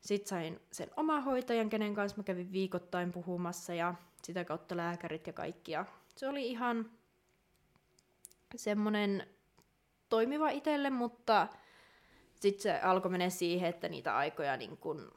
[0.00, 5.26] sitten sain sen oma hoitajan, kenen kanssa mä kävin viikoittain puhumassa ja sitä kautta lääkärit
[5.26, 5.72] ja kaikki.
[5.72, 5.84] Ja
[6.16, 6.90] se oli ihan
[8.56, 9.26] semmoinen
[10.08, 11.48] toimiva itselle, mutta
[12.40, 15.12] sitten se alkoi mennä siihen, että niitä aikoja niin kun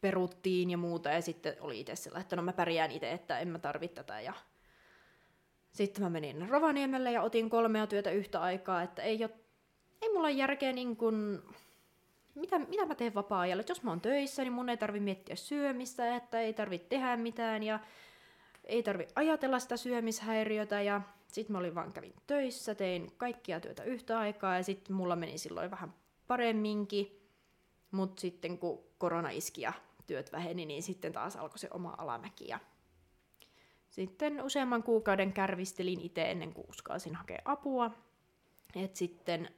[0.00, 3.48] peruttiin ja muuta, ja sitten oli itse sellainen, että no mä pärjään itse, että en
[3.48, 4.20] mä tarvitse tätä.
[4.20, 4.32] Ja
[5.72, 9.30] sitten mä menin Rovaniemelle ja otin kolmea työtä yhtä aikaa, että ei, ole,
[10.02, 11.42] ei mulla ole järkeä niin kun,
[12.34, 13.64] mitä, mitä mä teen vapaa-ajalla.
[13.68, 17.62] Jos mä oon töissä, niin mun ei tarvi miettiä syömistä, että ei tarvi tehdä mitään
[17.62, 17.80] ja
[18.64, 23.84] ei tarvi ajatella sitä syömishäiriötä ja sitten mä olin vaan kävin töissä, tein kaikkia työtä
[23.84, 25.94] yhtä aikaa ja sitten mulla meni silloin vähän
[26.26, 27.18] paremminkin.
[27.90, 29.72] Mutta sitten kun korona iski ja
[30.06, 32.48] työt väheni, niin sitten taas alkoi se oma alamäki.
[32.48, 32.58] Ja
[33.88, 37.90] sitten useamman kuukauden kärvistelin itse ennen kuin uskalsin hakea apua.
[38.76, 39.48] Et sitten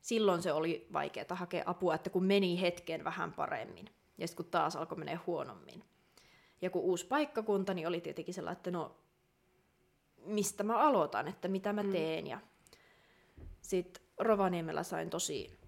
[0.00, 3.86] silloin se oli vaikeaa hakea apua, että kun meni hetken vähän paremmin.
[4.18, 5.84] Ja sitten kun taas alkoi mennä huonommin.
[6.64, 8.96] Ja kun uusi paikkakunta, niin oli tietenkin sellainen, että no,
[10.26, 11.92] mistä mä aloitan, että mitä mä mm.
[11.92, 12.24] teen.
[12.24, 12.30] Mm.
[12.30, 12.40] Ja
[13.62, 15.58] sitten Rovaniemellä sain tosi,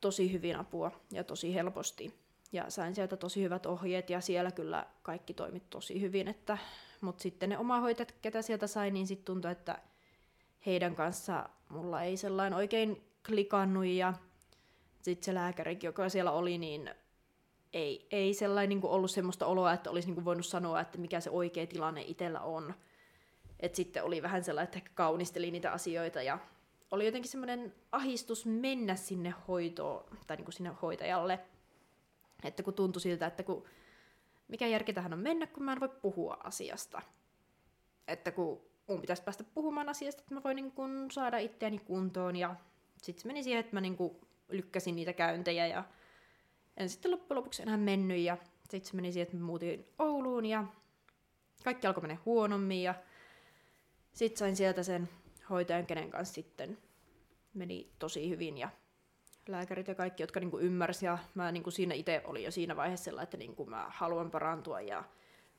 [0.00, 2.14] tosi hyvin apua ja tosi helposti
[2.52, 6.58] ja sain sieltä tosi hyvät ohjeet ja siellä kyllä kaikki toimi tosi hyvin, että,
[7.00, 9.78] mutta sitten ne omahoitajat, ketä sieltä sain, niin sitten tuntui, että
[10.66, 14.14] heidän kanssa mulla ei sellainen oikein klikannut ja
[15.02, 16.90] sitten se lääkärikin, joka siellä oli, niin
[17.72, 21.30] ei, ei sellainen niin ollut semmoista oloa, että olisi niin voinut sanoa, että mikä se
[21.30, 22.74] oikea tilanne itsellä on.
[23.60, 26.38] Et sitten oli vähän sellainen, että ehkä kaunisteli niitä asioita ja
[26.90, 31.40] oli jotenkin semmoinen ahistus mennä sinne hoitoon tai niin kuin sinne hoitajalle–
[32.44, 33.64] että kun tuntui siltä, että kun,
[34.48, 37.02] mikä järki tähän on mennä, kun mä en voi puhua asiasta.
[38.08, 42.36] Että kun mun pitäisi päästä puhumaan asiasta, että mä voin niin kun saada itseäni kuntoon.
[42.36, 42.56] Ja
[43.02, 45.84] sitten se meni siihen, että mä niin kun lykkäsin niitä käyntejä ja
[46.76, 48.18] en sitten loppujen lopuksi enää mennyt.
[48.18, 48.36] Ja
[48.70, 50.64] sitten se meni siihen, että mä muutin Ouluun ja
[51.64, 52.82] kaikki alkoi mennä huonommin.
[52.82, 52.94] Ja
[54.12, 55.08] sitten sain sieltä sen
[55.50, 56.78] hoitajan, kenen kanssa sitten
[57.54, 58.68] meni tosi hyvin ja
[59.48, 61.12] lääkärit ja kaikki, jotka niin ymmärsivät.
[61.12, 63.86] Ja mä niin kuin siinä itse olin jo siinä vaiheessa sellainen, että niin kuin mä
[63.88, 65.04] haluan parantua ja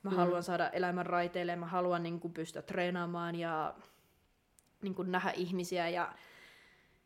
[0.04, 0.16] mä mm.
[0.16, 3.76] haluan saada elämän raiteille, mä haluan niin kuin pystyä treenaamaan ja
[4.82, 6.14] niin kuin nähdä ihmisiä ja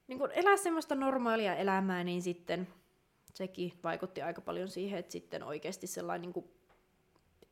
[0.08, 2.68] niin kuin elää semmoista normaalia elämää, niin sitten
[3.34, 6.52] sekin vaikutti aika paljon siihen, että sitten oikeasti sellainen niin kuin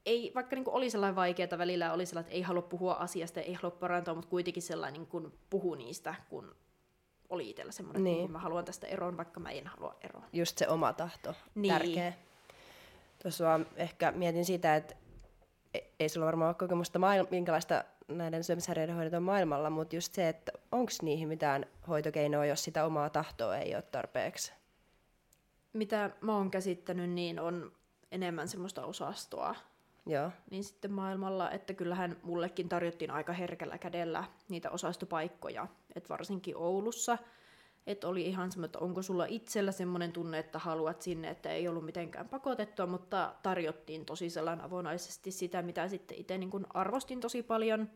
[0.06, 3.42] ei, vaikka niin kuin oli sellainen vaikeaa välillä, oli sellainen, että ei halua puhua asiasta,
[3.42, 6.56] ei halua parantua, mutta kuitenkin sellainen niin kuin puhu niistä, kun
[7.30, 8.20] oli itsellä semmoinen, niin.
[8.20, 10.26] että mä haluan tästä eroon, vaikka mä en halua eroon.
[10.34, 11.74] Just se oma tahto, niin.
[11.74, 12.14] tärkeä.
[13.22, 14.96] Tuossa vaan ehkä mietin sitä, että
[15.74, 20.14] e- ei sulla varmaan ole kokemusta, maailma, minkälaista näiden syömishäiriöiden hoidot on maailmalla, mutta just
[20.14, 24.54] se, että onko niihin mitään hoitokeinoa, jos sitä omaa tahtoa ei ole tarpeeksi?
[25.74, 27.72] Mitä mä oon käsittänyt, niin on
[28.12, 29.56] enemmän semmoista osastoa,
[30.06, 30.32] Joo.
[30.52, 37.18] niin sitten maailmalla, että kyllähän mullekin tarjottiin aika herkällä kädellä niitä osastopaikkoja, että varsinkin Oulussa,
[37.88, 41.68] että oli ihan semmoinen, että onko sulla itsellä semmoinen tunne, että haluat sinne, että ei
[41.68, 47.44] ollut mitenkään pakotettua, mutta tarjottiin tosi sellainen avonaisesti sitä, mitä sitten itse niin arvostin tosi
[47.44, 47.90] paljon,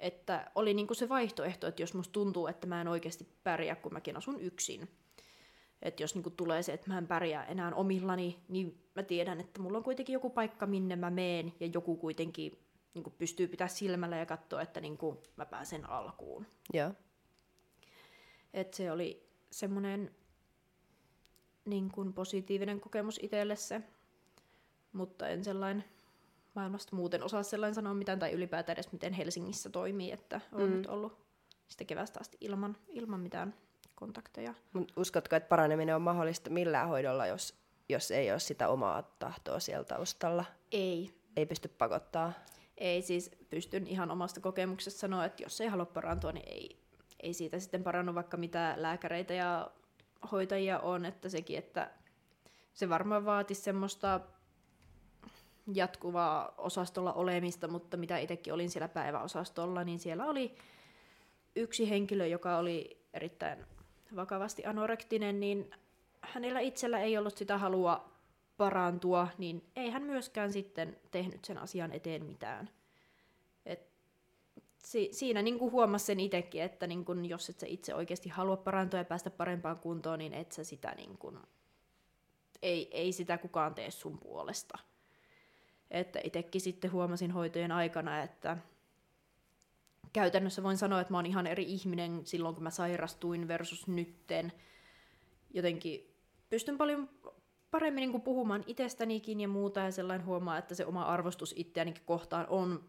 [0.00, 3.76] että oli niin kuin se vaihtoehto, että jos musta tuntuu, että mä en oikeasti pärjää,
[3.76, 4.88] kun mäkin asun yksin,
[5.82, 9.60] että jos niinku tulee se, että mä en pärjää enää omillani, niin mä tiedän, että
[9.60, 12.58] mulla on kuitenkin joku paikka, minne mä meen, ja joku kuitenkin
[12.94, 16.46] niinku pystyy pitää silmällä ja katsoa, että niinku mä pääsen alkuun.
[16.72, 16.90] Joo.
[18.54, 20.10] Et se oli semmoinen
[21.64, 23.80] niin positiivinen kokemus itselle se.
[24.92, 25.84] mutta en sellainen
[26.54, 30.76] maailmasta muuten osaa sellainen sanoa mitään, tai ylipäätään edes miten Helsingissä toimii, että on mm.
[30.76, 31.24] nyt ollut
[31.68, 33.54] sitä kevästä asti ilman, ilman mitään
[33.94, 34.54] kontakteja.
[34.72, 37.54] Mut uskotko, että paraneminen on mahdollista millään hoidolla, jos,
[37.88, 40.44] jos ei ole sitä omaa tahtoa siellä taustalla?
[40.72, 41.14] Ei.
[41.36, 42.32] Ei pysty pakottaa?
[42.78, 46.78] Ei, siis pystyn ihan omasta kokemuksesta sanoa, että jos ei halua parantua, niin ei,
[47.22, 49.70] ei siitä sitten parannu, vaikka mitä lääkäreitä ja
[50.32, 51.90] hoitajia on, että sekin, että
[52.74, 54.20] se varmaan vaatisi semmoista
[55.74, 60.56] jatkuvaa osastolla olemista, mutta mitä itsekin olin siellä päiväosastolla, niin siellä oli
[61.56, 63.66] yksi henkilö, joka oli erittäin
[64.16, 65.70] vakavasti anorektinen, niin
[66.20, 68.14] hänellä itsellä ei ollut sitä halua
[68.56, 72.70] parantua, niin ei hän myöskään sitten tehnyt sen asian eteen mitään.
[73.66, 73.88] Et
[74.78, 78.28] si- siinä niin kuin huomasi sen itsekin, että niin kuin jos et sä itse oikeasti
[78.28, 81.38] halua parantua ja päästä parempaan kuntoon, niin et sä sitä niin kuin,
[82.62, 84.78] ei, ei sitä kukaan tee sun puolesta.
[85.90, 88.56] Että itsekin sitten huomasin hoitojen aikana, että
[90.14, 94.52] käytännössä voin sanoa, että mä oon ihan eri ihminen silloin, kun mä sairastuin versus nytten.
[95.54, 96.14] Jotenkin
[96.50, 97.08] pystyn paljon
[97.70, 102.02] paremmin niin kuin puhumaan itsestänikin ja muuta ja sellainen huomaa, että se oma arvostus itseänikin
[102.06, 102.84] kohtaan on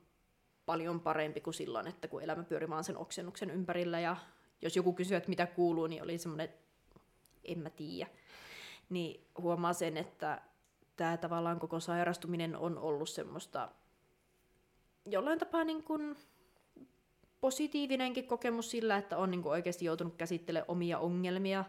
[0.65, 4.17] paljon parempi kuin silloin, että kun elämä pyöri vaan sen oksennuksen ympärillä ja
[4.61, 6.49] jos joku kysyy, että mitä kuuluu, niin oli semmoinen,
[7.43, 8.11] en mä tiedä.
[8.89, 10.41] Niin huomaa sen, että
[10.95, 13.71] tämä tavallaan koko sairastuminen on ollut semmoista
[15.05, 16.15] jollain tapaa niin kuin
[17.45, 21.65] positiivinenkin kokemus sillä, että on niin kuin oikeasti joutunut käsittelemään omia ongelmia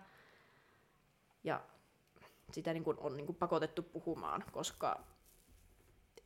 [1.45, 1.63] ja
[2.53, 5.05] sitä niin kuin on niin kuin pakotettu puhumaan, koska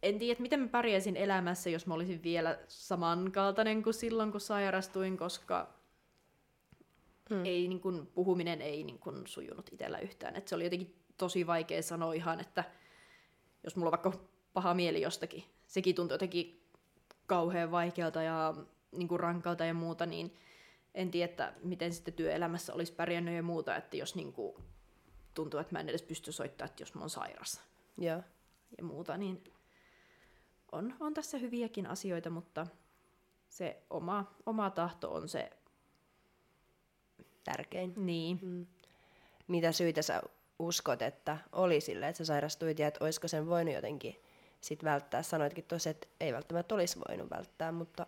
[0.03, 5.17] en tiedä, miten mä pärjäisin elämässä, jos mä olisin vielä samankaltainen kuin silloin, kun sairastuin,
[5.17, 5.75] koska
[7.31, 7.45] hmm.
[7.45, 10.37] ei, niin kuin, puhuminen ei niin kuin, sujunut itsellä yhtään.
[10.37, 12.65] Et se oli jotenkin tosi vaikea sanoa ihan, että
[13.65, 14.13] jos mulla on vaikka
[14.53, 16.67] paha mieli jostakin, sekin tuntui jotenkin
[17.27, 18.55] kauhean vaikealta ja
[18.93, 20.37] niin kuin rankalta ja muuta, niin
[20.95, 24.57] en tiedä, että miten sitten työelämässä olisi pärjännyt ja muuta, että jos niin kuin
[25.35, 27.63] tuntuu, että mä en edes pysty soittamaan, että jos mä oon sairas
[27.99, 28.23] ja,
[28.79, 29.45] ja muuta, niin
[30.73, 32.67] on, on tässä hyviäkin asioita, mutta
[33.49, 35.51] se oma, oma tahto on se
[37.45, 37.93] tärkein.
[37.97, 38.39] Niin.
[38.43, 38.67] Mm.
[39.49, 40.23] Mitä syitä sä
[40.59, 44.17] uskot, että oli sille, että sä sairastuit ja että olisiko sen voinut jotenkin
[44.61, 45.23] sit välttää?
[45.23, 48.07] Sanoitkin tuossa, että ei välttämättä olisi voinut välttää, mutta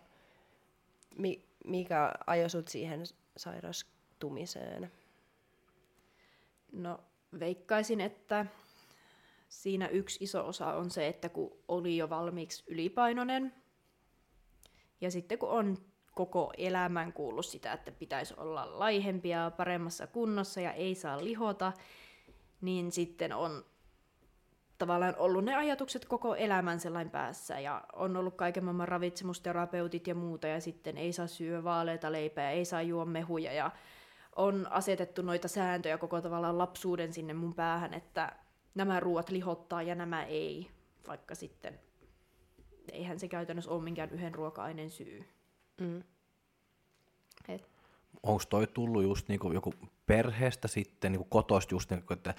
[1.17, 3.03] mi- mikä ajoi sut siihen
[3.37, 4.91] sairastumiseen?
[6.71, 6.99] No
[7.39, 8.45] veikkaisin, että
[9.49, 13.53] siinä yksi iso osa on se, että kun oli jo valmiiksi ylipainoinen,
[15.01, 15.77] ja sitten kun on
[16.15, 21.73] koko elämän kuullut sitä, että pitäisi olla laihempia paremmassa kunnossa ja ei saa lihota,
[22.61, 23.65] niin sitten on
[24.83, 30.15] tavallaan ollut ne ajatukset koko elämän sellainen päässä ja on ollut kaiken maailman ravitsemusterapeutit ja
[30.15, 33.71] muuta ja sitten ei saa syödä vaaleita leipää, ei saa juo mehuja ja
[34.35, 38.35] on asetettu noita sääntöjä koko tavallaan lapsuuden sinne mun päähän, että
[38.75, 40.69] nämä ruoat lihottaa ja nämä ei,
[41.07, 41.79] vaikka sitten
[42.91, 45.25] eihän se käytännössä ole minkään yhden ruoka-aineen syy.
[45.81, 46.03] Mm.
[48.23, 49.73] Onko toi tullut just niinku joku
[50.05, 52.33] perheestä sitten, niinku kotoista just, niinku, että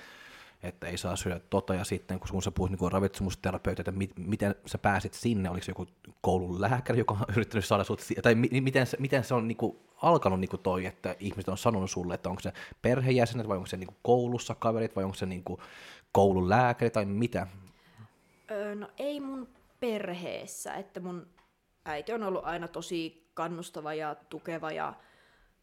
[0.65, 4.55] että ei saa syödä tota, ja sitten kun sä puhut niin ravitsemusterapeutit, että mi- miten
[4.67, 5.87] sä pääsit sinne, oliko se joku
[6.21, 9.57] koulun lääkäri, joka on yrittänyt saada sut, tai mi- miten, se, miten se on niin
[9.57, 12.53] kuin, alkanut niin kuin toi, että ihmiset on sanonut sulle, että onko se
[12.83, 15.61] perhejäsenet vai onko se niin kuin koulussa kaverit vai onko se niin kuin
[16.13, 17.47] koulun lääkäri tai mitä?
[18.51, 19.49] Öö, no ei mun
[19.81, 21.27] perheessä, että mun
[21.85, 24.95] äiti on ollut aina tosi kannustava ja tukeva ja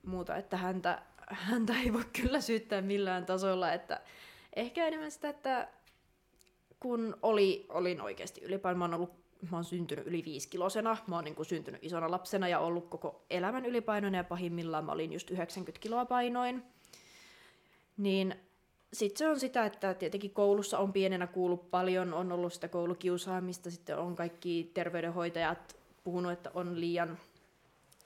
[0.06, 4.02] muuta, että häntä, häntä ei voi kyllä syyttää millään tasolla, että
[4.56, 5.68] ehkä enemmän sitä, että
[6.80, 9.12] kun oli, olin oikeasti ylipaino, mä oon, ollut,
[9.52, 13.26] mä oon syntynyt yli viisikilosena, mä oon niin kuin syntynyt isona lapsena ja ollut koko
[13.30, 16.64] elämän ylipainoinen ja pahimmillaan mä olin just 90 kiloa painoin.
[17.98, 18.36] Niin
[18.94, 23.72] sitten se on sitä, että tietenkin koulussa on pienenä kuullut paljon, on ollut sitä koulukiusaamista,
[23.72, 27.18] sitten on kaikki terveydenhoitajat puhunut, että on liian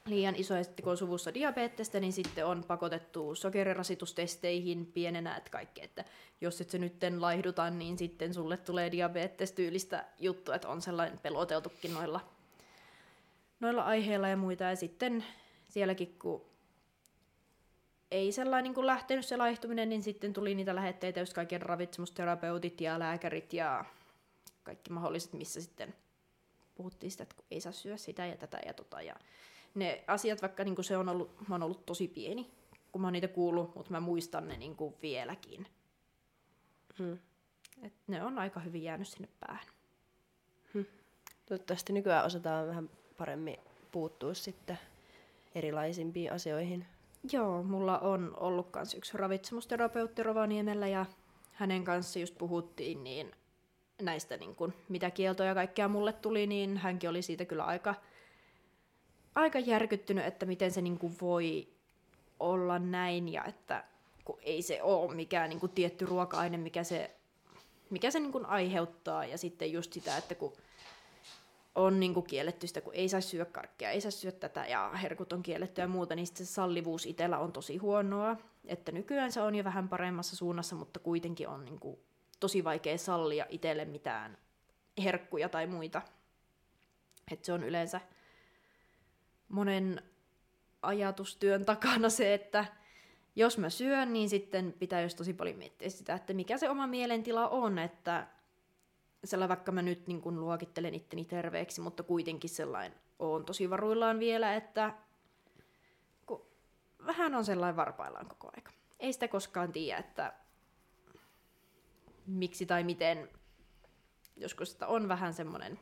[0.06, 5.50] liian iso, ja sitten kun on suvussa diabetesta, niin sitten on pakotettu sokerirasitustesteihin pienenä, että
[5.50, 6.06] kaikki, että
[6.42, 11.94] jos et se nytten laihduta, niin sitten sulle tulee diabetes-tyylistä juttu, että on sellainen peloteltukin
[11.94, 12.20] noilla,
[13.60, 15.26] noilla aiheilla ja muita, ja sitten
[15.70, 16.42] sielläkin, kun
[18.12, 23.00] ei sellainen kuin lähtenyt se laihtuminen, niin sitten tuli niitä lähetteitä, just kaikki ravitsemusterapeutit ja
[23.00, 23.86] lääkärit ja
[24.64, 25.96] kaikki mahdolliset, missä sitten
[26.76, 29.16] puhuttiin sitä, että ei saa syödä sitä ja tätä ja tota, ja
[29.76, 32.52] ne asiat, vaikka niin kuin se on ollut, mä oon ollut tosi pieni,
[32.92, 35.68] kun mä oon niitä kuullut, mutta mä muistan ne niin kuin vieläkin.
[37.00, 37.18] Hmm.
[37.84, 39.66] Et ne on aika hyvin jäänyt sinne päähän.
[41.46, 43.58] Toivottavasti nykyään osataan vähän paremmin
[43.92, 44.80] puuttua sitten
[45.56, 46.86] erilaisimpiin asioihin.
[47.32, 51.06] Joo, mulla on ollut kans yksi ravitsemusterapeutti Rovaniemellä ja
[51.52, 53.32] hänen kanssa just puhuttiin niin
[54.02, 57.96] näistä niin kun, mitä kieltoja kaikkea mulle tuli, niin hänkin oli siitä kyllä aika,
[59.36, 61.68] aika järkyttynyt, että miten se niin kuin voi
[62.40, 63.84] olla näin ja että
[64.26, 67.16] kun ei se ole mikään niin kuin tietty ruoka-aine, mikä se,
[67.90, 70.54] mikä se niin kuin aiheuttaa ja sitten just sitä, että kun
[71.76, 74.90] on niin kuin kielletty sitä, kun ei saa syödä karkkia, ei saa syödä tätä ja
[75.02, 78.38] herkut on kielletty ja muuta, niin se sallivuus itsellä on tosi huonoa.
[78.66, 82.00] Että nykyään se on jo vähän paremmassa suunnassa, mutta kuitenkin on niin kuin
[82.40, 84.38] tosi vaikea sallia itselle mitään
[85.04, 86.02] herkkuja tai muita.
[87.32, 88.02] Että se on yleensä
[89.50, 90.02] monen
[90.82, 92.66] ajatustyön takana se, että
[93.36, 96.88] jos mä syön, niin sitten pitää just tosi paljon miettiä sitä, että mikä se oma
[96.88, 98.28] mielentila on, että
[99.24, 104.20] sellainen, vaikka mä nyt niin kun luokittelen itteni terveeksi, mutta kuitenkin sellainen on tosi varuillaan
[104.20, 104.94] vielä, että
[106.26, 106.46] kun
[107.06, 108.72] vähän on sellainen varpaillaan koko aika.
[109.00, 110.34] Ei sitä koskaan tiedä, että
[112.28, 113.30] miksi tai miten.
[114.38, 115.80] Joskus sitä on vähän semmoinen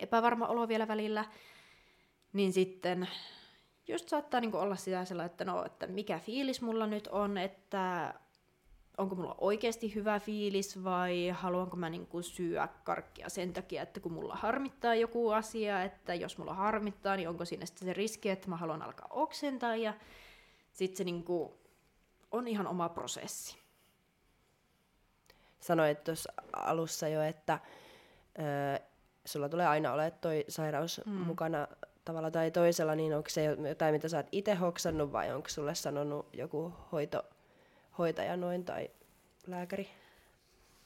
[0.00, 1.24] epävarma olo vielä välillä,
[2.32, 3.08] niin sitten
[3.88, 8.14] just saattaa niin olla sitä sellainen, että no, että mikä fiilis mulla nyt on, että
[8.98, 14.00] onko mulla oikeasti hyvä fiilis vai haluanko mä niin kuin syödä karkkia sen takia, että
[14.00, 18.28] kun mulla harmittaa joku asia, että jos mulla harmittaa, niin onko siinä sitten se riski,
[18.28, 19.94] että mä haluan alkaa oksentaa ja
[20.72, 21.52] sitten se niin kuin
[22.30, 23.58] on ihan oma prosessi.
[25.60, 27.58] Sanoit tuossa alussa jo, että
[28.38, 28.82] ö,
[29.24, 31.12] sulla tulee aina ole toi sairaus mm.
[31.12, 31.68] mukana
[32.04, 35.74] tavalla tai toisella, niin onko se jotain, mitä sä oot itse hoksannut vai onko sulle
[35.74, 37.22] sanonut joku hoito,
[37.98, 38.90] hoitaja noin tai
[39.46, 39.88] lääkäri?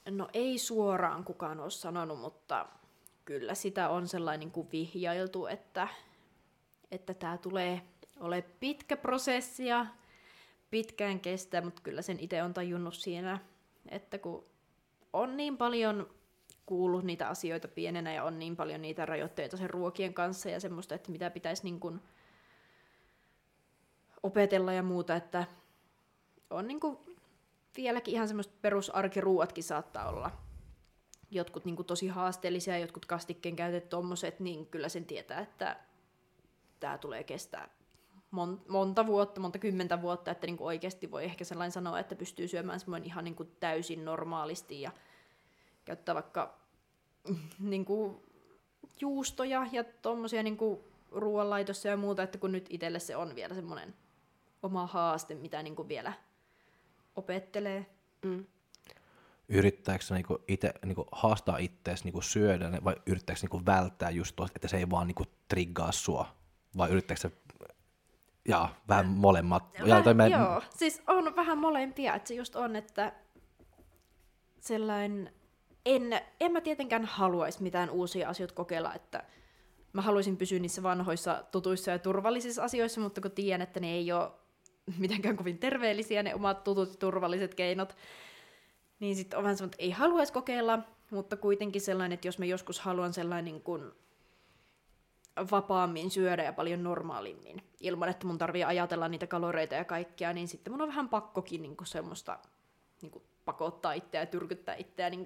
[0.09, 2.65] No ei suoraan kukaan ole sanonut, mutta
[3.25, 5.87] kyllä sitä on sellainen kuin vihjailtu, että
[6.91, 7.81] että tämä tulee
[8.19, 9.85] ole pitkä prosessi ja
[10.71, 13.39] pitkään kestää, mutta kyllä sen itse on tajunnut siinä,
[13.89, 14.45] että kun
[15.13, 16.09] on niin paljon
[16.65, 20.95] kuullut niitä asioita pienenä ja on niin paljon niitä rajoitteita sen ruokien kanssa ja semmoista,
[20.95, 22.01] että mitä pitäisi niin kuin
[24.23, 25.45] opetella ja muuta, että
[26.49, 26.97] on niin kuin
[27.77, 30.31] vieläkin ihan semmoista perusarkiruuatkin saattaa olla.
[31.31, 35.79] Jotkut niin kuin tosi haasteellisia, jotkut kastikkeen käytet tommoset, niin kyllä sen tietää, että
[36.79, 37.69] tämä tulee kestää
[38.67, 42.47] monta vuotta, monta kymmentä vuotta, että niin kuin oikeasti voi ehkä sellainen sanoa, että pystyy
[42.47, 44.91] syömään semmoinen ihan niin kuin täysin normaalisti ja
[45.85, 46.57] käyttää vaikka
[47.59, 48.17] niin kuin
[49.01, 50.57] juustoja ja tuommoisia niin
[51.11, 53.95] ruoanlaitossa ja muuta, että kun nyt itselle se on vielä semmoinen
[54.63, 56.13] oma haaste, mitä niin kuin vielä
[57.15, 57.85] opettelee.
[58.21, 58.45] Mm.
[59.49, 64.67] Yrittääkö niinku itse niinku haastaa itseäsi niinku syödä vai yrittääkö niinku välttää just tuosta, että
[64.67, 66.35] se ei vaan niinku triggaa sua?
[66.77, 67.31] Vai yrittääkö se
[68.47, 69.63] ja vähän molemmat.
[69.79, 70.27] Väh, ja, mä...
[70.27, 73.13] Joo, siis on vähän molempia, että se just on, että
[74.59, 75.33] sellainen,
[75.85, 79.23] en, en mä tietenkään haluaisi mitään uusia asioita kokeilla, että
[79.93, 84.11] mä haluaisin pysyä niissä vanhoissa tutuissa ja turvallisissa asioissa, mutta kun tiedän, että ne ei
[84.11, 84.31] ole
[84.97, 87.95] mitenkään kovin terveellisiä ne omat tutut turvalliset keinot,
[88.99, 90.79] niin sitten on vähän sellainen, että ei haluaisi kokeilla,
[91.11, 93.91] mutta kuitenkin sellainen, että jos mä joskus haluan sellainen niin kuin
[95.51, 100.47] vapaammin syödä ja paljon normaalimmin, ilman että mun tarvii ajatella niitä kaloreita ja kaikkea, niin
[100.47, 102.39] sitten mun on vähän pakkokin niin semmoista
[103.01, 103.11] niin
[103.45, 105.25] pakottaa itseä ja tyrkyttää itseä niin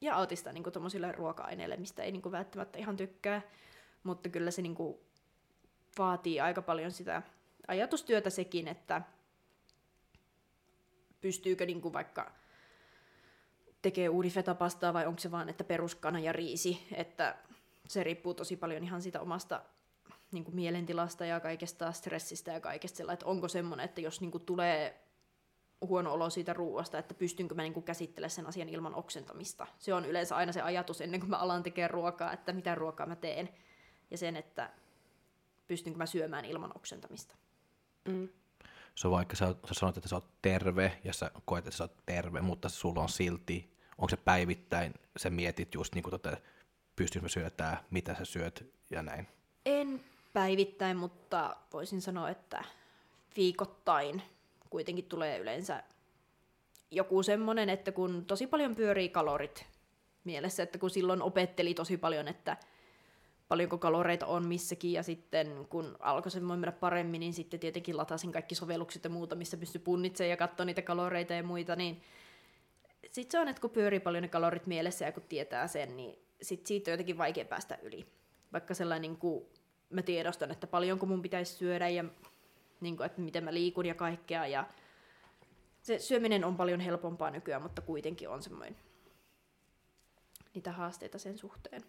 [0.00, 3.42] ja altistaa niin kuin ruoka-aineille, mistä ei niin kuin välttämättä ihan tykkää,
[4.02, 4.98] mutta kyllä se niin kuin
[5.98, 7.22] vaatii aika paljon sitä
[7.68, 9.02] ajatustyötä sekin, että
[11.20, 12.32] pystyykö niin kuin vaikka
[13.82, 17.36] tekee uudifetapastaa vai onko se vaan, että peruskana ja riisi, että
[17.88, 19.62] se riippuu tosi paljon ihan siitä omasta
[20.32, 24.30] niin kuin mielentilasta ja kaikesta stressistä ja kaikesta sellainen, että onko semmoinen, että jos niin
[24.30, 25.09] kuin tulee
[25.80, 29.66] huono olo siitä ruuasta, että pystynkö mä niin käsittelemään sen asian ilman oksentamista.
[29.78, 33.06] Se on yleensä aina se ajatus ennen kuin mä alan tekemään ruokaa, että mitä ruokaa
[33.06, 33.48] mä teen.
[34.10, 34.70] Ja sen, että
[35.66, 37.34] pystynkö mä syömään ilman oksentamista.
[38.08, 38.28] Mm.
[38.94, 41.84] Se on vaikka sä, sä sanot, että sä oot terve ja sä koet, että sä
[41.84, 46.36] oot terve, mutta sulla on silti, onko se päivittäin, sä mietit just niin kuin tota,
[46.96, 49.28] pystyykö syötää, mitä sä syöt ja näin?
[49.66, 52.64] En päivittäin, mutta voisin sanoa, että
[53.36, 54.22] viikoittain
[54.70, 55.82] kuitenkin tulee yleensä
[56.90, 59.66] joku semmoinen, että kun tosi paljon pyörii kalorit
[60.24, 62.56] mielessä, että kun silloin opetteli tosi paljon, että
[63.48, 68.32] paljonko kaloreita on missäkin, ja sitten kun alkoi se mennä paremmin, niin sitten tietenkin latasin
[68.32, 72.02] kaikki sovellukset ja muuta, missä pystyi punnitsemaan ja katsoa niitä kaloreita ja muita, niin
[73.10, 76.18] sitten se on, että kun pyörii paljon ne kalorit mielessä ja kun tietää sen, niin
[76.42, 78.06] sit siitä on jotenkin vaikea päästä yli.
[78.52, 79.46] Vaikka sellainen, niin kuin,
[79.90, 82.04] mä tiedostan, että paljonko mun pitäisi syödä ja
[82.80, 84.46] niin kuin, että miten mä liikun ja kaikkea.
[84.46, 84.64] Ja
[85.82, 88.76] se syöminen on paljon helpompaa nykyään, mutta kuitenkin on semmoinen
[90.54, 91.82] niitä haasteita sen suhteen.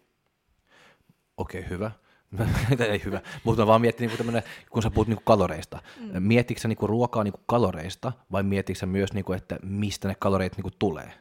[1.36, 1.90] Okei, okay, hyvä.
[2.88, 5.82] ei hyvä, mutta mä vaan mietin, niin tämmönen, kun sä puhut niin kaloreista.
[6.00, 6.22] Mm.
[6.22, 10.14] Mietitkö sä niin ruokaa niin kaloreista vai mietitkö sä myös, niin kuin, että mistä ne
[10.18, 11.12] kaloreet niin tulee?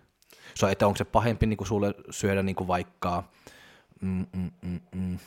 [0.55, 3.23] So, että onko se pahempi niin sulle syödä niin vaikka...
[4.01, 5.17] Mm, mm, mm, mm.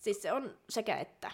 [0.00, 1.30] Siis se on sekä että.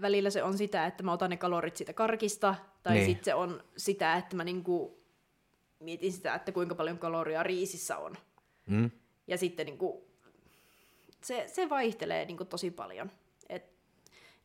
[0.00, 3.06] Välillä se on sitä, että mä otan ne kalorit siitä karkista, tai niin.
[3.06, 4.98] sitten se on sitä, että mä niinku
[5.80, 8.16] mietin sitä, että kuinka paljon kaloria riisissä on.
[8.66, 8.90] Mm.
[9.26, 10.08] Ja sitten niinku,
[11.22, 13.10] se, se vaihtelee niinku tosi paljon.
[13.48, 13.72] Et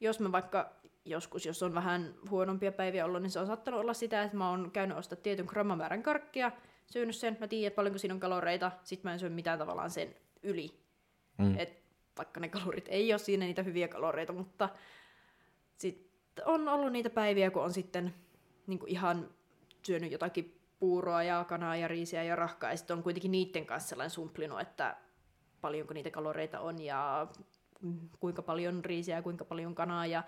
[0.02, 0.74] jos mä vaikka
[1.06, 4.50] joskus, jos on vähän huonompia päiviä ollut, niin se on saattanut olla sitä, että mä
[4.50, 6.52] oon käynyt ostaa tietyn grammamäärän karkkia,
[6.86, 9.92] syönyt sen, mä tiedän, että paljonko siinä on kaloreita, sit mä en syö mitään tavallaan
[9.92, 10.80] sen yli.
[11.38, 11.60] Mm.
[11.60, 11.83] Et
[12.18, 14.70] vaikka ne kalorit ei ole siinä niitä hyviä kaloreita, mutta
[15.78, 16.12] sit
[16.46, 18.14] on ollut niitä päiviä, kun on sitten
[18.68, 19.30] niin ihan
[19.86, 23.90] syönyt jotakin puuroa ja kanaa ja riisiä ja rahkaa, ja sitten on kuitenkin niiden kanssa
[23.90, 24.98] sellainen sumplinut, että
[25.62, 27.28] paljonko niitä kaloreita on ja
[28.20, 30.24] kuinka paljon riisiä ja kuinka paljon kanaa ja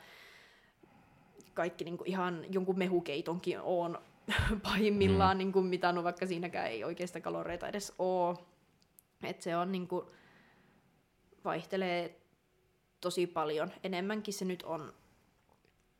[1.53, 3.99] kaikki niin kuin ihan jonkun mehukeitonkin on
[4.63, 5.37] pahimmillaan mm.
[5.37, 8.37] niin kuin mitannut, vaikka siinäkään ei oikeista kaloreita edes ole.
[9.23, 10.05] Et se on niin kuin,
[11.45, 12.15] vaihtelee
[13.01, 13.71] tosi paljon.
[13.83, 14.93] Enemmänkin se nyt on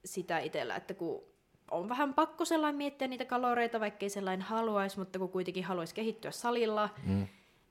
[0.06, 1.24] sitä itsellä, että kun
[1.72, 6.32] on vähän pakko sellainen miettiä niitä kaloreita, vaikkei sellainen haluaisi, mutta kun kuitenkin haluaisi kehittyä
[6.32, 7.28] salilla mm.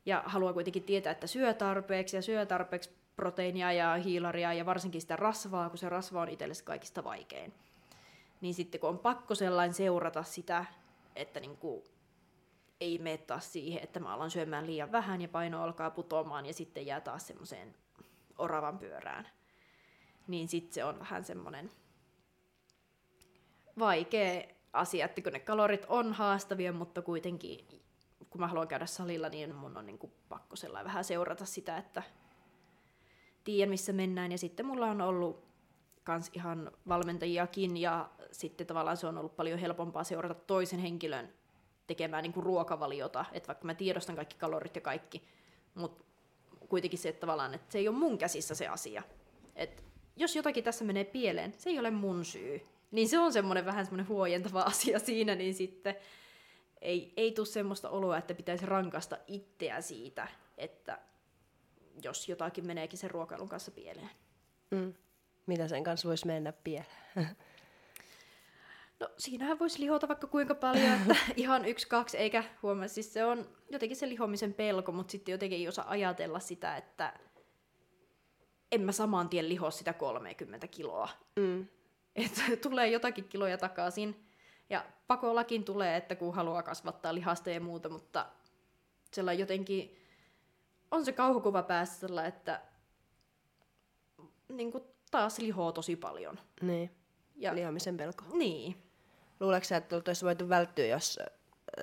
[0.07, 5.01] ja haluaa kuitenkin tietää, että syö tarpeeksi ja syö tarpeeksi proteiinia ja hiilaria ja varsinkin
[5.01, 7.53] sitä rasvaa, kun se rasva on itselle kaikista vaikein.
[8.41, 10.65] Niin sitten kun on pakko sellainen seurata sitä,
[11.17, 11.83] että niin kuin
[12.81, 16.55] ei mene taas siihen, että mä alan syömään liian vähän ja paino alkaa putoamaan ja
[16.55, 17.75] sitten jää taas semmoiseen
[18.39, 19.29] oravan pyörään.
[20.27, 21.71] Niin sitten se on vähän semmoinen
[23.79, 27.67] vaikea asia, että kun ne kalorit on haastavia, mutta kuitenkin
[28.31, 31.77] kun mä haluan käydä salilla, niin mun on niin kuin pakko sellainen vähän seurata sitä,
[31.77, 32.03] että
[33.45, 34.33] tiedän missä mennään.
[34.33, 35.45] Ja sitten mulla on ollut
[36.05, 41.33] kans ihan valmentajiakin ja sitten tavallaan se on ollut paljon helpompaa seurata toisen henkilön
[41.87, 45.23] tekemään niin kuin ruokavaliota, että vaikka mä tiedostan kaikki kalorit ja kaikki,
[45.75, 46.05] mutta
[46.69, 49.03] kuitenkin se, että tavallaan, että se ei ole mun käsissä se asia.
[49.57, 49.83] että
[50.17, 52.67] jos jotakin tässä menee pieleen, se ei ole mun syy.
[52.91, 55.97] Niin se on semmoinen vähän semmoinen huojentava asia siinä, niin sitten
[56.81, 60.29] ei, ei tule semmoista oloa, että pitäisi rankasta itseä siitä,
[60.59, 60.99] että
[62.03, 64.11] jos jotakin meneekin sen ruokailun kanssa pieleen.
[64.71, 64.95] Mm.
[65.47, 66.87] Mitä sen kanssa voisi mennä pieleen?
[69.05, 72.89] No siinähän voisi lihota vaikka kuinka paljon, että ihan yksi, kaksi, eikä huomaa.
[72.89, 77.13] Siis se on jotenkin se lihomisen pelko, mutta sitten jotenkin ei osaa ajatella sitä, että
[78.73, 81.09] en mä saman tien liho sitä 30 kiloa.
[81.37, 81.67] Mm.
[82.17, 84.27] Että tulee jotakin kiloja takaisin.
[84.71, 88.27] Ja pakollakin tulee, että kun haluaa kasvattaa lihasta ja muuta, mutta
[89.13, 89.97] sellainen jotenkin
[90.91, 92.61] on se kauhukuva päässä sellainen, että
[94.49, 96.39] niin kuin taas lihoo tosi paljon.
[96.61, 96.91] Niin.
[97.37, 98.25] Ja, Lihomisen pelko.
[98.33, 98.84] Niin.
[99.45, 101.19] Luuleeko sä, että olisi voitu välttyä, jos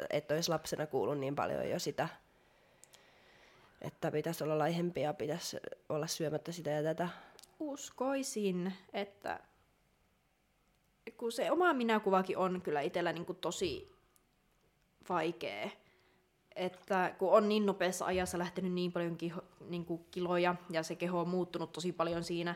[0.09, 2.09] et olisi lapsena kuullut niin paljon jo sitä,
[3.81, 5.57] että pitäisi olla laihempi ja pitäisi
[5.89, 7.09] olla syömättä sitä ja tätä?
[7.59, 9.39] Uskoisin, että
[11.17, 13.91] kun se oma minäkuvakin on kyllä itsellä niin tosi
[15.09, 15.69] vaikea,
[16.55, 20.95] että kun on niin nopeassa ajassa lähtenyt niin paljon kiho, niin kuin kiloja ja se
[20.95, 22.55] keho on muuttunut tosi paljon siinä,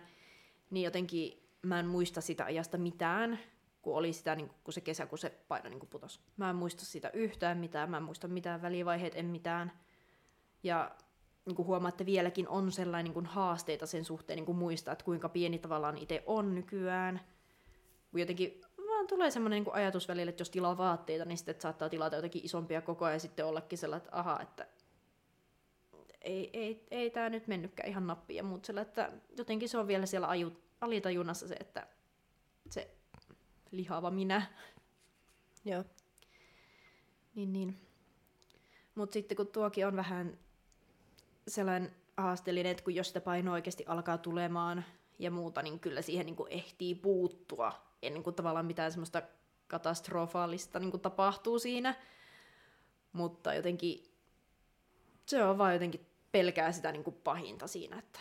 [0.69, 3.39] niin jotenkin mä en muista sitä ajasta mitään,
[3.85, 6.19] kun oli sitä, niin kun se kesä, kun se paino niin putosi.
[6.37, 9.71] Mä en muista sitä yhtään mitään, mä en muista mitään välivaiheet, en mitään.
[10.63, 10.91] Ja
[11.45, 15.05] niin kuin huomaa, että vieläkin on sellainen niin kuin haasteita sen suhteen niin muistaa, että
[15.05, 17.21] kuinka pieni tavallaan itse on nykyään.
[18.13, 22.15] Jotenkin vaan tulee semmoinen niin ajatus välillä, että jos tilaa vaatteita, niin sitten saattaa tilata
[22.15, 24.67] jotenkin isompia koko ajan ja sitten ollakin sellainen, että aha, että
[26.21, 30.05] ei, ei, ei tämä nyt mennytkään ihan nappiin muut sellainen, että jotenkin se on vielä
[30.05, 31.87] siellä aju, alitajunnassa se, että
[32.69, 32.94] se
[33.71, 34.41] lihava minä.
[35.65, 35.83] Joo.
[37.35, 37.77] Niin, niin.
[38.95, 40.37] Mutta sitten kun tuokin on vähän
[41.47, 44.85] sellainen haasteellinen, että kun jos sitä paino oikeasti alkaa tulemaan
[45.19, 49.21] ja muuta, niin kyllä siihen niin kuin ehtii puuttua ennen kuin tavallaan mitään semmoista
[49.67, 51.95] katastrofaalista niin kuin tapahtuu siinä.
[53.13, 54.11] Mutta jotenkin
[55.25, 58.19] se on vaan jotenkin pelkää sitä niin kuin pahinta siinä, että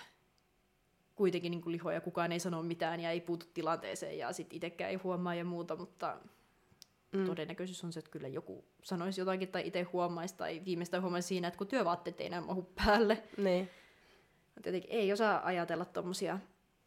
[1.15, 4.91] kuitenkin niin kuin lihoja kukaan ei sano mitään ja ei puutu tilanteeseen ja sitten itsekään
[4.91, 6.17] ei huomaa ja muuta, mutta
[7.13, 7.25] mm.
[7.25, 11.49] todennäköisyys on se, että kyllä joku sanoisi jotakin tai itse huomaisi tai viimeistään huomaisi siinä,
[11.49, 13.23] että kun työvaatteet ei enää mahu päälle.
[13.37, 13.71] Niin.
[14.63, 16.39] Tietenkin ei osaa ajatella tuommoisia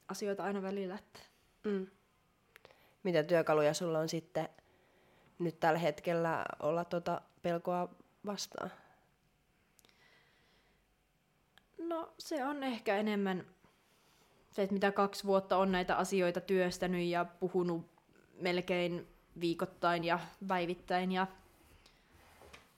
[0.07, 0.95] asioita aina välillä.
[0.95, 1.19] Että...
[1.63, 1.88] Mm.
[3.03, 4.49] Mitä työkaluja sulla on sitten
[5.39, 7.89] nyt tällä hetkellä olla tuota pelkoa
[8.25, 8.71] vastaan?
[11.78, 13.45] No se on ehkä enemmän
[14.51, 17.85] se, että mitä kaksi vuotta on näitä asioita työstänyt ja puhunut
[18.39, 19.07] melkein
[19.39, 21.27] viikoittain ja päivittäin ja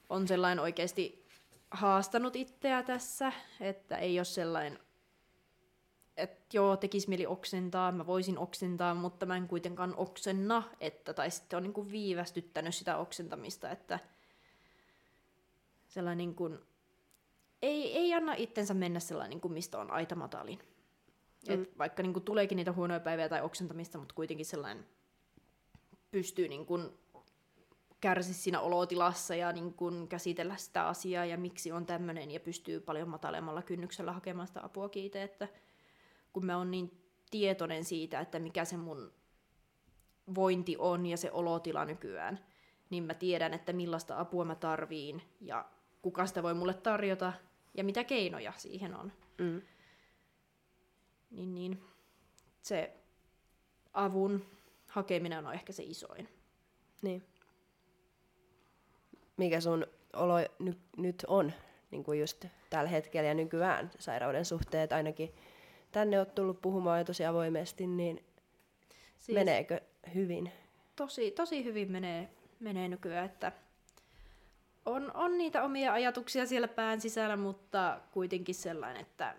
[0.08, 1.26] on sellainen oikeasti
[1.70, 4.78] haastanut itseä tässä, että ei ole sellainen,
[6.16, 11.30] että joo, tekisi mieli oksentaa, mä voisin oksentaa, mutta mä en kuitenkaan oksenna, että, tai
[11.30, 13.98] sitten on niin kuin viivästyttänyt sitä oksentamista, että
[15.88, 16.58] sellainen niin kuin,
[17.62, 20.58] ei, ei anna itsensä mennä sellainen, niin kuin mistä on aita matalin.
[21.48, 21.54] Mm.
[21.54, 24.86] Et vaikka niin kuin, tuleekin niitä huonoja päiviä tai oksentamista, mutta kuitenkin sellainen
[26.10, 26.90] pystyy niin kuin,
[28.00, 32.80] kärsi siinä olotilassa ja niin kuin, käsitellä sitä asiaa ja miksi on tämmöinen ja pystyy
[32.80, 35.48] paljon matalemmalla kynnyksellä hakemaan sitä apua kiite, että
[36.32, 39.12] kun mä oon niin tietoinen siitä, että mikä se mun
[40.34, 42.44] vointi on ja se olotila nykyään,
[42.90, 45.64] niin mä tiedän, että millaista apua mä tarviin ja
[46.02, 47.32] kuka sitä voi mulle tarjota
[47.74, 49.12] ja mitä keinoja siihen on.
[49.38, 49.62] Mm.
[51.30, 51.82] Niin, niin
[52.62, 52.92] se
[53.92, 54.46] avun
[54.86, 56.28] hakeminen on ehkä se isoin.
[57.02, 57.22] Niin.
[59.36, 61.52] Mikä sun olo ny- nyt on
[61.90, 65.34] niin kuin just tällä hetkellä ja nykyään sairauden suhteet, ainakin
[65.92, 68.24] tänne on tullut puhumaan jo tosi avoimesti, niin
[69.18, 69.80] siis meneekö
[70.14, 70.52] hyvin?
[70.96, 72.28] Tosi, tosi hyvin menee,
[72.60, 73.52] menee nykyään, että
[74.86, 79.34] on, on niitä omia ajatuksia siellä pään sisällä, mutta kuitenkin sellainen, että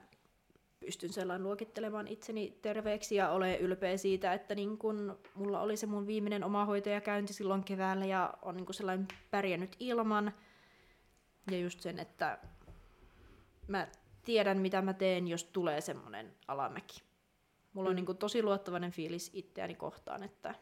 [0.85, 5.85] pystyn sellainen luokittelemaan itseni terveeksi ja olen ylpeä siitä, että niin kun mulla oli se
[5.85, 10.33] mun viimeinen omahoitajakäynti silloin keväällä ja on niin sellainen pärjännyt ilman.
[11.51, 12.37] Ja just sen, että
[13.67, 13.87] mä
[14.25, 17.01] tiedän mitä mä teen, jos tulee semmoinen alamäki.
[17.73, 18.05] Mulla on mm.
[18.05, 20.55] niin tosi luottavainen fiilis itseäni kohtaan, että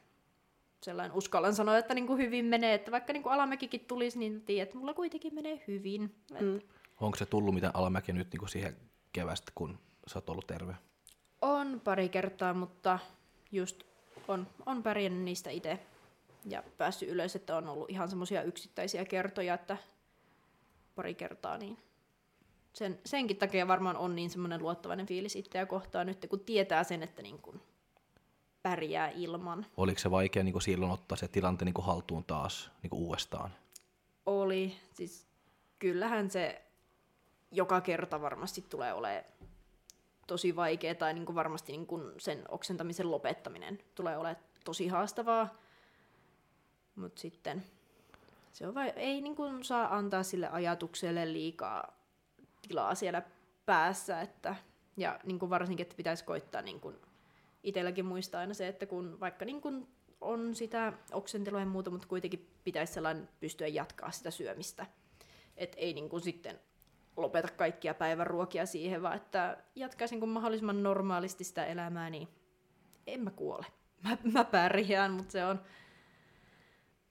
[0.83, 4.77] sellainen uskallan sanoa, että niin hyvin menee, että vaikka niin alamäkikin tulisi, niin tiedät, että
[4.77, 6.15] mulla kuitenkin menee hyvin.
[6.39, 6.59] Mm.
[6.99, 8.77] Onko se tullut mitä alamäki nyt niin kuin siihen
[9.13, 9.79] kevästä, kun
[10.09, 10.75] sä oot ollut terve?
[11.41, 12.99] On pari kertaa, mutta
[13.51, 13.83] just
[14.27, 15.79] on, on pärjännyt niistä itse
[16.45, 19.77] ja päässyt ylös, että on ollut ihan semmoisia yksittäisiä kertoja, että
[20.95, 21.77] pari kertaa, niin
[22.73, 27.03] sen, senkin takia varmaan on niin semmoinen luottavainen fiilis itseä kohtaan nyt, kun tietää sen,
[27.03, 27.61] että niin kuin
[28.63, 29.65] pärjää ilman.
[29.77, 33.01] Oliko se vaikea niin kuin silloin ottaa se tilanteen niin kuin haltuun taas niin kuin
[33.01, 33.51] uudestaan?
[34.25, 34.75] Oli.
[34.93, 35.27] Siis
[35.79, 36.61] kyllähän se
[37.51, 39.23] joka kerta varmasti tulee olemaan
[40.29, 45.57] tosi vaikea tai niin kuin varmasti niin kuin sen oksentamisen lopettaminen tulee olemaan tosi haastavaa.
[46.95, 47.63] Mutta sitten
[48.51, 51.97] se on vai, ei niin kuin saa antaa sille ajatukselle liikaa
[52.67, 53.21] tilaa siellä
[53.65, 54.21] päässä.
[54.21, 54.55] Että,
[54.97, 56.95] ja niin kuin varsinkin, että pitäisi koittaa niin kuin
[57.63, 59.87] itselläkin muistaa aina se, että kun vaikka niin kuin
[60.21, 64.85] on sitä oksentelua ja muuta, mutta kuitenkin pitäisi sellainen pystyä jatkaa sitä syömistä.
[65.57, 66.59] Että ei niin kuin sitten
[67.21, 72.27] lopeta kaikkia päivän ruokia siihen, vaan että jatkaisin kun mahdollisimman normaalisti sitä elämää, niin
[73.07, 73.65] en mä kuole.
[74.03, 75.61] Mä, mä pärjään, mutta se on,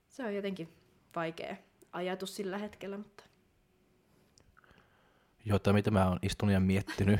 [0.07, 0.73] se on jotenkin
[1.15, 1.55] vaikea
[1.91, 2.97] ajatus sillä hetkellä.
[2.97, 3.23] Mutta...
[5.45, 7.19] Jota mitä mä oon istunut ja miettinyt.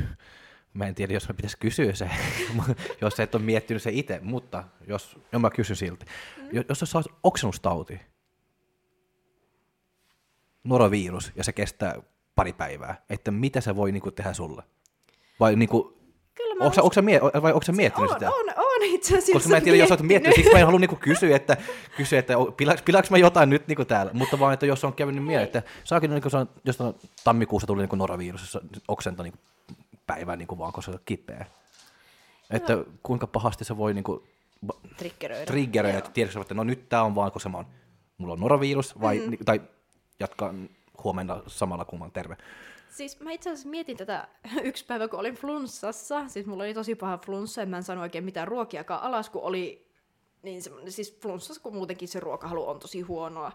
[0.74, 2.10] Mä en tiedä, jos mä pitäisi kysyä se,
[3.02, 6.06] jos sä et ole miettinyt se itse, mutta jos, jo mä kysyn silti.
[6.38, 6.50] Mm.
[6.70, 8.00] Jos sä saat oksennustauti,
[10.64, 12.02] norovirus, ja se kestää
[12.40, 14.64] pari päivää, että mitä se voi niinku tehdä sulle?
[15.40, 15.98] Vai niinku,
[16.60, 18.30] onko, sä, onko, sä mie- vai onko sä miettinyt on, sitä?
[18.30, 20.80] On, on itse asiassa Koska mä en tiedä, jos olet miettinyt, siksi mä en halua
[20.80, 21.58] niinku kysyä, että,
[21.98, 25.26] kysyä, että pilaks, pilaks mä jotain nyt niinku täällä, mutta vaan, että jos on käynyt
[25.26, 26.30] mieleen, että saakin, niinku,
[26.66, 29.40] jos on, tammikuussa tuli niinku noravirus, jos oksenta niinku
[30.08, 31.46] päivää niinku vaan, koska se on kipeä.
[32.50, 32.86] Että no.
[33.04, 34.24] kuinka pahasti se voi niinku,
[34.98, 37.66] triggeröidä, triggeröidä että tiedätkö, että no nyt tämä on vaan, koska mä on,
[38.18, 39.38] mulla on noravirus, vai, mm.
[39.46, 39.62] tai
[40.20, 40.54] jatkaa
[41.04, 42.38] huomenna samalla kun mä terve.
[42.90, 44.28] Siis mä itse asiassa mietin tätä
[44.64, 46.28] yksi päivä, kun olin flunssassa.
[46.28, 49.42] Siis mulla oli tosi paha flunssa, en mä en sano oikein mitään ruokiakaan alas, kun
[49.42, 49.90] oli
[50.44, 53.52] niin se, siis flunssassa, kun muutenkin se ruokahalu on tosi huonoa.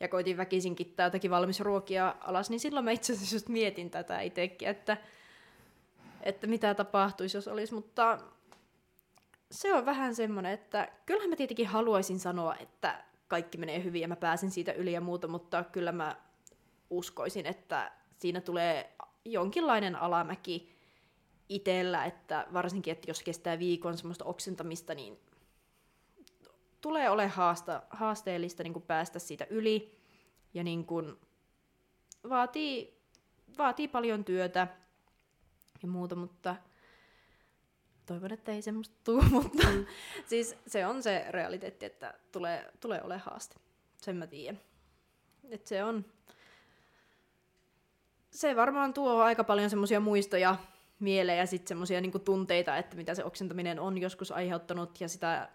[0.00, 3.90] Ja koitin väkisin kittää jotakin valmis ruokia alas, niin silloin mä itse asiassa just mietin
[3.90, 4.96] tätä itsekin, että,
[6.22, 8.18] että mitä tapahtuisi, jos olisi, mutta
[9.50, 14.08] se on vähän semmoinen, että kyllähän mä tietenkin haluaisin sanoa, että kaikki menee hyvin ja
[14.08, 16.16] mä pääsen siitä yli ja muuta, mutta kyllä mä
[16.90, 20.76] uskoisin, että siinä tulee jonkinlainen alamäki
[21.48, 25.18] itsellä, että varsinkin, että jos kestää viikon semmoista oksentamista, niin
[26.80, 29.98] tulee ole haasta, haasteellista niin kuin päästä siitä yli
[30.54, 31.16] ja niin kuin
[32.28, 33.00] vaatii,
[33.58, 34.66] vaatii paljon työtä
[35.82, 36.56] ja muuta, mutta
[38.06, 39.86] toivon, että ei semmoista tuu, mutta mm.
[40.26, 43.56] siis se on se realiteetti, että tulee, tulee ole haaste.
[43.96, 44.60] Sen mä tiedän.
[45.50, 46.04] Et se on,
[48.36, 50.56] se varmaan tuo aika paljon semmoisia muistoja
[51.00, 55.48] mieleen ja sitten semmoisia niinku tunteita, että mitä se oksentaminen on joskus aiheuttanut ja sitä,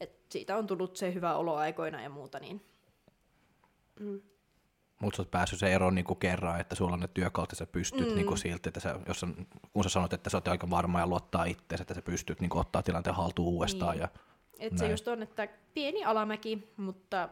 [0.00, 2.38] että siitä on tullut se hyvä olo aikoina ja muuta.
[2.38, 2.64] Niin.
[4.00, 4.20] Mm.
[5.00, 7.66] Mutta sä oot päässyt se eroon niinku kerran, että sulla on ne työkalut, että sä
[7.66, 8.14] pystyt mm.
[8.14, 11.06] niinku silti, että sä, jos on, kun sä sanot, että sä oot aika varma ja
[11.06, 13.92] luottaa itseäsi, että sä pystyt niinku ottaa tilanteen haltuun uudestaan.
[13.92, 14.00] Niin.
[14.00, 14.08] Ja
[14.58, 17.28] et se just on, että pieni alamäki, mutta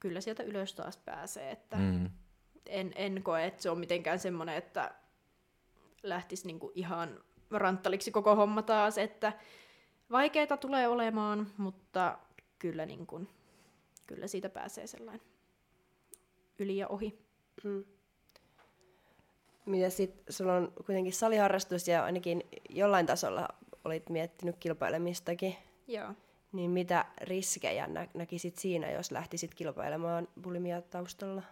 [0.00, 1.50] kyllä sieltä ylös taas pääsee.
[1.50, 2.10] Että mm.
[2.68, 4.94] En, en koe, että se on mitenkään semmoinen, että
[6.02, 9.32] lähtisi niinku ihan ranttaliksi koko homma taas, että
[10.10, 12.18] vaikeita tulee olemaan, mutta
[12.58, 13.20] kyllä, niinku,
[14.06, 15.26] kyllä siitä pääsee sellainen
[16.58, 17.18] yli ja ohi.
[17.64, 17.84] Mm.
[19.66, 23.48] Mitä sitten, sulla on kuitenkin saliharrastus ja ainakin jollain tasolla
[23.84, 25.56] olit miettinyt kilpailemistakin.
[25.86, 26.14] Joo.
[26.52, 31.42] Niin mitä riskejä nä- näkisit siinä, jos lähtisit kilpailemaan bulimia taustalla?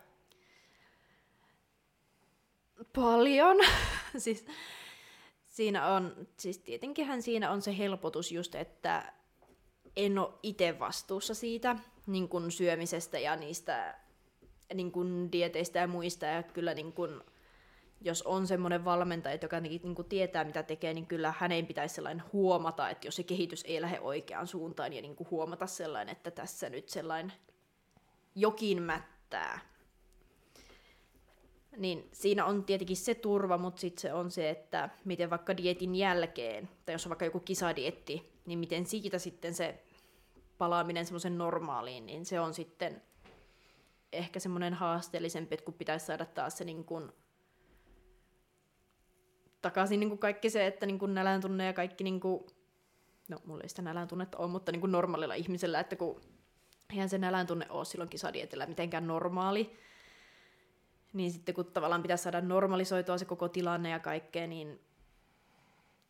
[2.94, 3.56] Paljon.
[4.18, 4.46] siis,
[5.48, 9.12] siinä on, siis tietenkinhän siinä on se helpotus just, että
[9.96, 13.98] en ole itse vastuussa siitä niin kun syömisestä ja niistä
[14.74, 16.26] niin kun dieteistä ja muista.
[16.26, 17.24] Ja kyllä niin kun,
[18.00, 22.24] jos on semmoinen valmentaja, joka niin kun tietää mitä tekee, niin kyllä hänen pitäisi sellainen
[22.32, 26.68] huomata, että jos se kehitys ei lähde oikeaan suuntaan ja niin huomata sellainen, että tässä
[26.68, 27.32] nyt sellainen
[28.34, 29.75] jokin mättää
[31.76, 35.94] niin siinä on tietenkin se turva, mutta sitten se on se, että miten vaikka dietin
[35.94, 39.82] jälkeen, tai jos on vaikka joku kisadietti, niin miten siitä sitten se
[40.58, 43.02] palaaminen semmoisen normaaliin, niin se on sitten
[44.12, 47.12] ehkä semmoinen haasteellisempi, että kun pitäisi saada taas se niin kuin
[49.62, 52.46] takaisin niin kuin kaikki se, että niin kuin nälän tunne ja kaikki, niin kuin,
[53.28, 56.20] no mulla ei sitä nälän tunnetta ole, mutta niin kuin normaalilla ihmisellä, että kun
[56.90, 59.76] eihän se nälän tunne ole silloin kisadietillä mitenkään normaali,
[61.16, 64.80] niin sitten kun tavallaan pitäisi saada normalisoitua se koko tilanne ja kaikkea, niin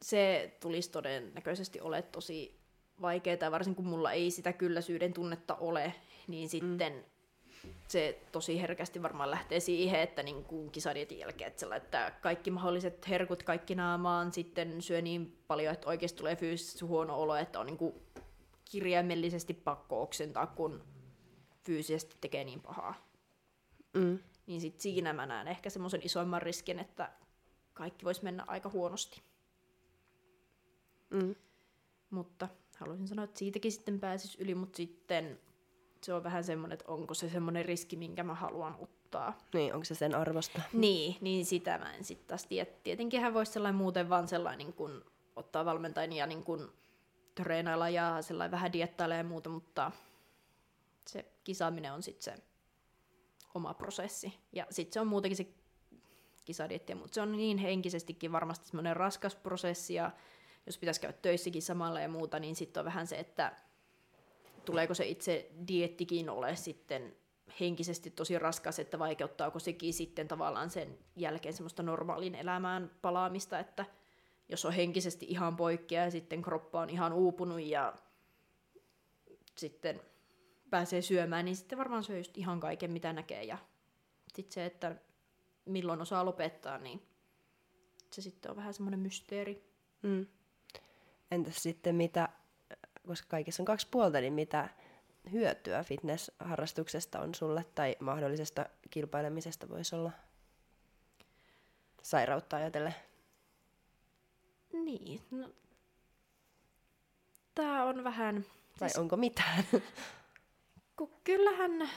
[0.02, 2.59] se tulisi todennäköisesti ole tosi
[3.02, 5.94] vaikeaa, varsinkin kun mulla ei sitä kylläisyyden tunnetta ole,
[6.26, 7.70] niin sitten mm.
[7.88, 13.09] se tosi herkästi varmaan lähtee siihen, että niin kuin kisadietin jälkeen, että laittaa kaikki mahdolliset
[13.09, 17.66] herkut kaikki naamaan, sitten syö niin paljon, että oikeasti tulee fyysisesti huono olo, että on
[17.66, 17.94] niin kuin
[18.64, 20.84] kirjaimellisesti pakko oksentaa, kun
[21.64, 22.94] fyysisesti tekee niin pahaa.
[23.94, 27.11] Mm niin sit siinä mä näen ehkä semmoisen isoimman riskin, että
[27.74, 29.22] kaikki voisi mennä aika huonosti.
[31.11, 31.34] Mm.
[32.11, 35.40] Mutta haluaisin sanoa, että siitäkin sitten pääsis yli, mutta sitten
[36.03, 39.38] se on vähän semmoinen, että onko se semmoinen riski, minkä mä haluan ottaa.
[39.55, 40.62] Niin, onko se sen arvosta?
[40.72, 42.70] Niin, niin sitä mä en sitten taas tiedä.
[42.82, 45.05] Tietenkin hän voisi sellainen muuten vaan sellainen kun
[45.36, 46.72] ottaa valmentajan ja niin kun
[47.34, 49.92] treenailla ja sellainen vähän diettailla ja muuta, mutta
[51.09, 52.42] se kisaaminen on sitten se
[53.57, 54.38] oma prosessi.
[54.52, 55.46] Ja sitten se on muutenkin se
[56.44, 60.11] kisadietti, mutta se on niin henkisestikin varmasti semmoinen raskas prosessi, ja
[60.66, 63.57] jos pitäisi käydä töissäkin samalla ja muuta, niin sitten on vähän se, että
[64.64, 67.16] tuleeko se itse diettikin ole sitten
[67.61, 73.84] henkisesti tosi raskas, että vaikeuttaako sekin sitten tavallaan sen jälkeen semmoista normaalin elämään palaamista, että
[74.48, 77.94] jos on henkisesti ihan poikkea ja sitten kroppa on ihan uupunut ja
[79.57, 80.00] sitten
[80.70, 83.44] pääsee syömään, niin sitten varmaan syö just ihan kaiken, mitä näkee.
[83.44, 83.58] Ja
[84.34, 84.96] sitten se, että
[85.64, 87.02] milloin osaa lopettaa, niin
[88.12, 89.72] se sitten on vähän semmoinen mysteeri.
[90.02, 90.26] Mm.
[91.30, 92.28] Entäs sitten mitä,
[93.06, 94.68] koska kaikissa on kaksi puolta, niin mitä
[95.32, 100.12] hyötyä fitness-harrastuksesta on sulle tai mahdollisesta kilpailemisesta voisi olla
[102.02, 102.94] sairautta ajatellen?
[104.72, 105.50] Niin, no,
[107.54, 108.44] tämä on vähän...
[108.80, 108.98] Vai siis...
[108.98, 109.64] onko mitään?
[110.97, 111.88] Kun kyllähän,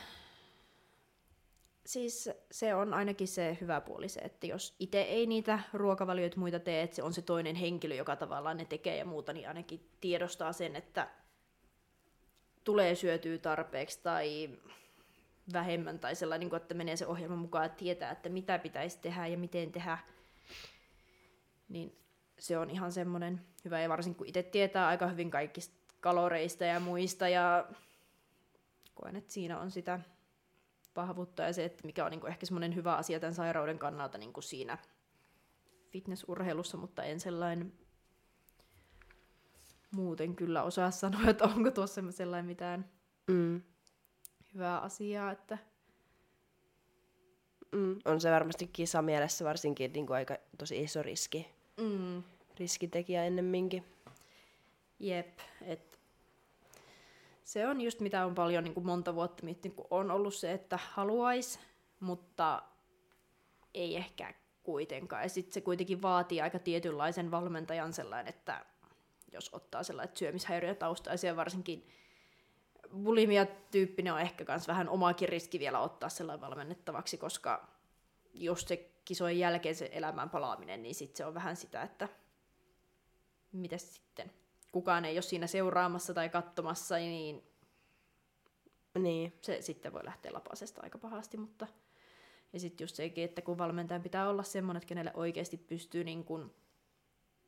[1.86, 6.60] siis se on ainakin se hyvä puoli se, että jos itse ei niitä ruokavalioita muita
[6.60, 9.90] tee, että se on se toinen henkilö, joka tavallaan ne tekee ja muuta, niin ainakin
[10.02, 11.08] tiedostaa sen, että
[12.64, 14.50] tulee syötyä tarpeeksi tai
[15.54, 19.38] vähemmän tai sellainen, että menee se ohjelma mukaan ja tietää, että mitä pitäisi tehdä ja
[19.38, 19.98] miten tehdä,
[21.70, 21.96] niin
[22.40, 23.82] se on ihan semmoinen hyvä.
[23.82, 27.66] Ja varsinkin kun itse tietää aika hyvin kaikista kaloreista ja muista ja
[29.02, 30.00] koen, että siinä on sitä
[30.96, 34.18] vahvuutta ja se, että mikä on niin kuin ehkä semmoinen hyvä asia tämän sairauden kannalta
[34.18, 34.78] niin kuin siinä
[35.90, 37.74] fitnessurheilussa, mutta en sellainen
[39.92, 42.90] muuten kyllä osaa sanoa, että onko tuossa sellainen mitään
[43.28, 43.62] Mm.
[44.54, 45.58] hyvää asiaa, että
[47.72, 48.00] Mm.
[48.06, 51.48] On se varmasti kisamielessä varsinkin niin kuin aika tosi iso riski,
[51.78, 52.24] mm,
[52.60, 53.86] riskitekijä ennemminkin.
[55.00, 55.89] Jep, et
[57.50, 60.52] se on just mitä on paljon niin kuin monta vuotta miettinyt, kun on ollut se,
[60.52, 61.60] että haluaisi,
[62.00, 62.64] mutta
[63.74, 64.34] ei ehkä
[64.64, 65.24] kuitenkaan.
[65.24, 68.66] Ja sitten se kuitenkin vaatii aika tietynlaisen valmentajan sellainen, että
[69.32, 71.88] jos ottaa sellainen syömishäiriötaustaisia, varsinkin
[73.04, 77.68] bulimia-tyyppinen on ehkä myös vähän omaakin riski vielä ottaa sellainen valmennettavaksi, koska
[78.34, 82.10] jos se kisojen jälkeen se elämään palaaminen, niin sitten se on vähän sitä, että
[83.52, 84.39] mitä sitten?
[84.72, 87.44] Kukaan ei ole siinä seuraamassa tai katsomassa, niin
[89.00, 89.34] Niin.
[89.42, 91.68] se sitten voi lähteä lapasesta aika pahasti, mutta
[92.54, 96.24] ja sitten just sekin, että kun valmentajan pitää olla semmoinen, että kenelle oikeasti pystyy niin
[96.24, 96.54] kuin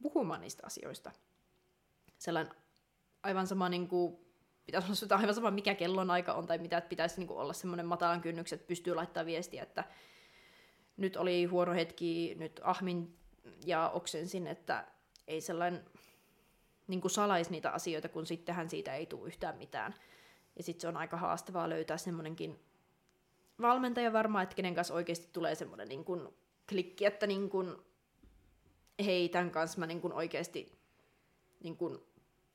[0.02, 1.12] puhumaan niistä asioista.
[2.18, 2.54] Sellainen
[3.24, 4.18] aivan sama, niin kuin,
[4.66, 7.40] pitäisi olla sitä aivan sama, mikä kellon aika on, tai mitä että pitäisi niin kuin
[7.40, 9.84] olla semmoinen matalan kynnyksen, että pystyy laittamaan viestiä, että
[10.98, 13.18] nyt oli huono hetki, nyt ahmin
[13.66, 14.88] ja oksensin, että
[15.28, 15.86] ei sellainen
[16.92, 19.96] niin kuin salais niitä asioita, kun sittenhän siitä ei tule yhtään mitään.
[20.56, 22.60] Ja sitten se on aika haastavaa löytää semmoinenkin
[23.62, 26.28] valmentaja varmaan, että kenen kanssa oikeasti tulee semmoinen niin kuin
[26.70, 27.76] klikki, että niin kuin,
[29.06, 30.80] hei, tämän kanssa mä niin kuin oikeasti
[31.64, 32.00] niin kuin,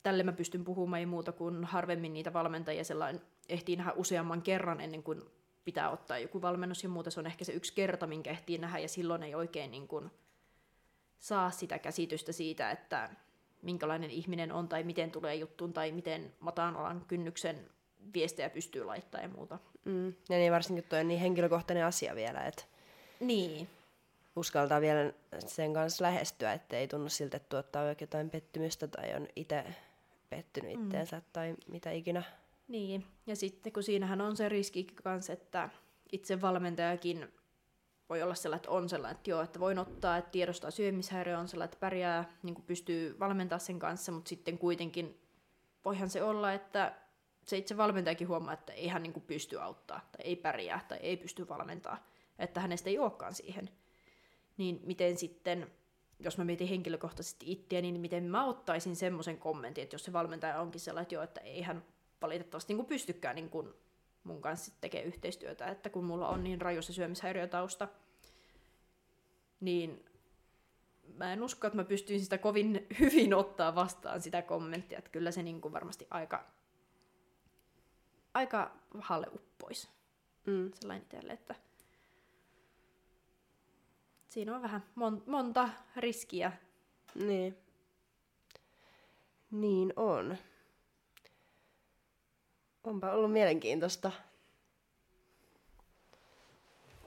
[0.03, 4.81] tälle mä pystyn puhumaan ei muuta kuin harvemmin niitä valmentajia sellainen ehtii nähdä useamman kerran
[4.81, 5.21] ennen kuin
[5.65, 7.11] pitää ottaa joku valmennus ja muuta.
[7.11, 10.11] Se on ehkä se yksi kerta, minkä ehtii nähdä ja silloin ei oikein niin kuin,
[11.19, 13.09] saa sitä käsitystä siitä, että
[13.61, 17.69] minkälainen ihminen on tai miten tulee juttuun tai miten matalan kynnyksen
[18.13, 19.59] viestejä pystyy laittamaan ja muuta.
[19.85, 20.07] Mm.
[20.07, 22.63] Ja niin varsinkin on niin henkilökohtainen asia vielä, että
[23.19, 23.69] Niin.
[24.35, 25.13] uskaltaa vielä
[25.47, 29.63] sen kanssa lähestyä, ettei tunnu siltä, että tuottaa jotain pettymystä tai on itse
[30.29, 32.23] pettynyt itteensä tai mitä ikinä.
[32.67, 35.69] Niin, ja sitten kun siinähän on se riski kanssa, että
[36.11, 37.27] itse valmentajakin
[38.09, 41.47] voi olla sellainen, että on sellainen, että joo, että voin ottaa, että tiedostaa syömishäiriö, on
[41.47, 45.21] sellainen, että pärjää, niin pystyy valmentaa sen kanssa, mutta sitten kuitenkin
[45.85, 46.95] voihan se olla, että
[47.43, 51.17] se itse valmentajakin huomaa, että ei hän niin pysty auttaa, tai ei pärjää, tai ei
[51.17, 52.07] pysty valmentaa,
[52.39, 53.69] että hänestä ei olekaan siihen.
[54.57, 55.71] Niin miten sitten,
[56.19, 60.61] jos mä mietin henkilökohtaisesti itseä, niin miten mä ottaisin semmoisen kommentin, että jos se valmentaja
[60.61, 61.83] onkin sellainen, että joo, että ei hän
[62.21, 63.49] valitettavasti niin pystykään niin
[64.27, 67.87] mun kanssa tekemään yhteistyötä, että kun mulla on niin raju se syömishäiriötausta,
[69.59, 70.05] niin
[71.13, 75.31] mä en usko, että mä pystyin sitä kovin hyvin ottaa vastaan sitä kommenttia, että kyllä
[75.31, 76.45] se niin kuin varmasti aika,
[78.33, 79.89] aika pahalle uppoisi
[80.45, 80.71] Mm.
[80.73, 81.55] sellainen itselle, että
[84.29, 86.51] siinä on vähän mon- monta riskiä.
[87.15, 87.57] Niin.
[89.51, 90.37] Niin on.
[92.87, 94.11] Onpa ollut mielenkiintoista.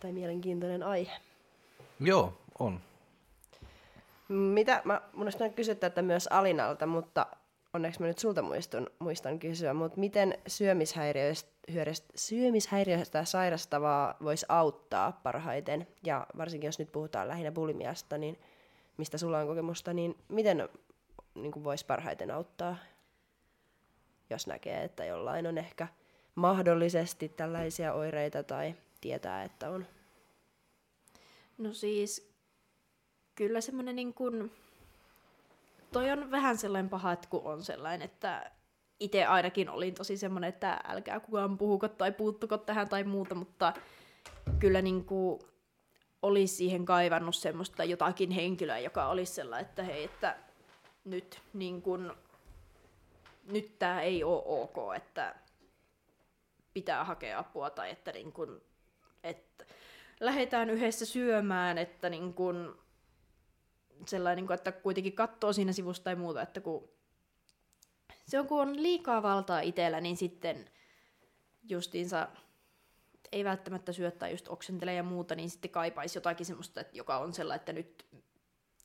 [0.00, 1.12] Tai mielenkiintoinen aihe.
[2.00, 2.80] Joo, on.
[4.28, 7.26] Mitä, mä, mun olisi pitänyt kysyä tätä myös Alinalta, mutta
[7.74, 11.50] onneksi mä nyt sulta muistun, muistan kysyä, mutta miten syömishäiriöistä,
[12.14, 18.38] syömishäiriöistä sairastavaa voisi auttaa parhaiten, ja varsinkin jos nyt puhutaan lähinnä bulimiasta, niin
[18.96, 20.68] mistä sulla on kokemusta, niin miten
[21.34, 22.76] niin voisi parhaiten auttaa,
[24.30, 25.88] jos näkee, että jollain on ehkä
[26.34, 29.86] mahdollisesti tällaisia oireita tai tietää, että on.
[31.58, 32.34] No siis,
[33.34, 34.52] kyllä semmoinen niin kuin,
[35.92, 38.50] toi on vähän sellainen paha, että kun on sellainen, että
[39.00, 43.72] itse ainakin olin tosi semmoinen, että älkää kukaan puhuko tai puuttuko tähän tai muuta, mutta
[44.58, 45.40] kyllä niin kuin
[46.22, 50.36] olisi siihen kaivannut semmoista jotakin henkilöä, joka olisi sellainen, että hei, että
[51.04, 52.12] nyt niin kuin,
[53.50, 55.34] nyt tämä ei ole ok, että
[56.74, 58.60] pitää hakea apua tai että, niin kuin,
[59.24, 59.64] että
[60.20, 62.68] lähdetään yhdessä syömään, että niin kuin,
[64.06, 66.88] sellainen, niin kuin, että kuitenkin katsoo siinä sivusta tai muuta, että kun
[68.26, 70.70] se on, kun on liikaa valtaa itsellä, niin sitten
[71.68, 72.28] justiinsa
[73.32, 77.18] ei välttämättä syö tai just oksentele ja muuta, niin sitten kaipaisi jotakin semmoista, että joka
[77.18, 78.06] on sellainen, että nyt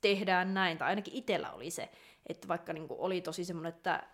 [0.00, 1.90] tehdään näin, tai ainakin itsellä oli se,
[2.26, 4.06] että vaikka niin oli tosi semmoinen, että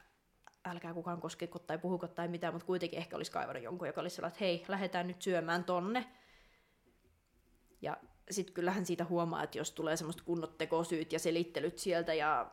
[0.65, 4.17] älkää kukaan koskeko tai puhuko tai mitään, mutta kuitenkin ehkä olisi kaivannut jonkun, joka olisi
[4.17, 6.07] sellainen, että hei, lähdetään nyt syömään tonne.
[7.83, 7.97] Ja
[8.31, 12.51] sitten kyllähän siitä huomaa, että jos tulee semmoista kunnot tekosyyt ja selittelyt sieltä ja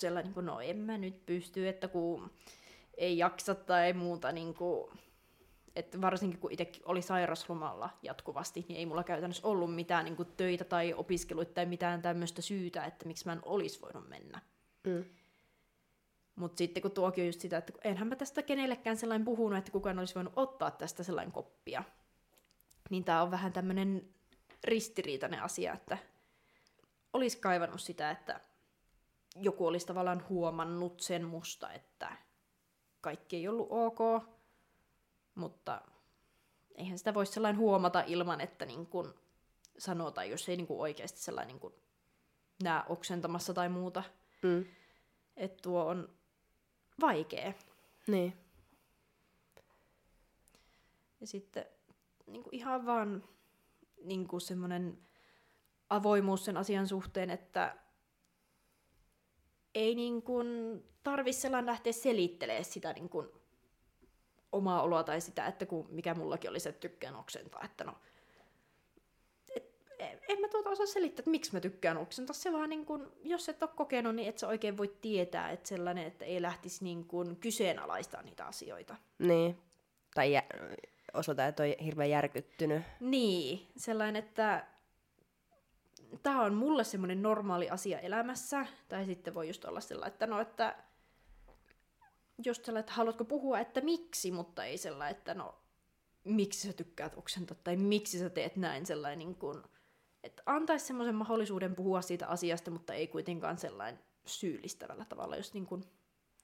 [0.00, 2.30] sellainen, niin no en mä nyt pysty, että kun
[2.96, 4.98] ei jaksa tai muuta, niin kuin,
[5.76, 10.28] että varsinkin kun itsekin oli sairaslomalla jatkuvasti, niin ei mulla käytännössä ollut mitään niin kuin
[10.36, 14.40] töitä tai opiskeluita tai mitään tämmöistä syytä, että miksi mä en olisi voinut mennä.
[14.86, 15.04] Mm.
[16.36, 19.72] Mutta sitten kun tuokin on just sitä, että enhän mä tästä kenellekään sellainen puhunut, että
[19.72, 21.84] kukaan olisi voinut ottaa tästä sellainen koppia.
[22.90, 24.14] Niin tämä on vähän tämmöinen
[24.64, 25.98] ristiriitainen asia, että
[27.12, 28.40] olisi kaivannut sitä, että
[29.36, 32.16] joku olisi tavallaan huomannut sen musta, että
[33.00, 33.98] kaikki ei ollut ok,
[35.34, 35.82] mutta
[36.74, 39.14] eihän sitä voi sellainen huomata ilman, että niin kun
[39.78, 41.74] sanoo, tai jos ei niin kun oikeasti sellainen niin kun
[42.62, 44.02] näe oksentamassa tai muuta.
[44.42, 44.64] Mm.
[45.36, 46.08] Että tuo on
[47.00, 47.52] vaikea.
[48.06, 48.36] Niin.
[51.20, 51.64] Ja sitten
[52.26, 53.28] niin kuin ihan vaan
[54.04, 54.98] niin kuin semmoinen
[55.90, 57.76] avoimuus sen asian suhteen, että
[59.74, 60.46] ei niin kuin
[61.02, 63.28] tarvi sellainen lähteä selittelemään sitä niin kuin
[64.52, 67.94] omaa oloa tai sitä, että kun, mikä mullakin oli se, että tykkään oksentaa, että no,
[70.28, 72.34] en mä tuota osaa selittää, että miksi mä tykkään oksentaa.
[72.34, 75.68] Se vaan niin kuin, jos et ole kokenut, niin et sä oikein voi tietää, että
[75.68, 78.96] sellainen, että ei lähtisi niin kuin kyseenalaistaa niitä asioita.
[79.18, 79.58] Niin.
[80.14, 80.46] Tai jä-
[81.14, 82.82] osoita, että on hirveän järkyttynyt.
[83.00, 84.66] Niin, sellainen, että
[86.22, 90.40] tämä on mulle semmoinen normaali asia elämässä, tai sitten voi just olla sellainen, että no,
[90.40, 90.76] että
[92.44, 95.54] just sellainen, että haluatko puhua, että miksi, mutta ei sellainen, että no,
[96.24, 99.62] miksi sä tykkäät oksentaa, tai miksi sä teet näin sellainen, niin kuin,
[100.24, 105.66] että antaisi semmoisen mahdollisuuden puhua siitä asiasta, mutta ei kuitenkaan sellainen syyllistävällä tavalla, jos niin
[105.66, 105.84] kuin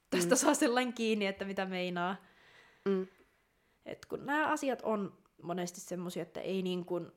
[0.09, 0.39] tästä mm.
[0.39, 2.15] saa sellainen kiinni, että mitä meinaa.
[2.85, 3.07] Mm.
[3.85, 7.11] Et kun nämä asiat on monesti semmoisia, että ei niin kuin,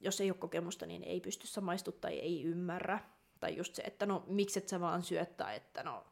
[0.00, 2.98] jos ei ole kokemusta, niin ei pysty samaistuttaa tai ei ymmärrä.
[3.40, 6.04] Tai just se, että no mikset sä vaan syöt tai että no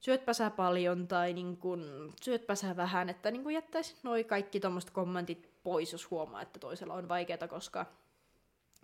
[0.00, 4.60] syötpä sä paljon tai niin kun, syötpä sä vähän, että niin kun jättäisi noi kaikki
[4.60, 7.86] tuommoiset kommentit pois, jos huomaa, että toisella on vaikeaa, koska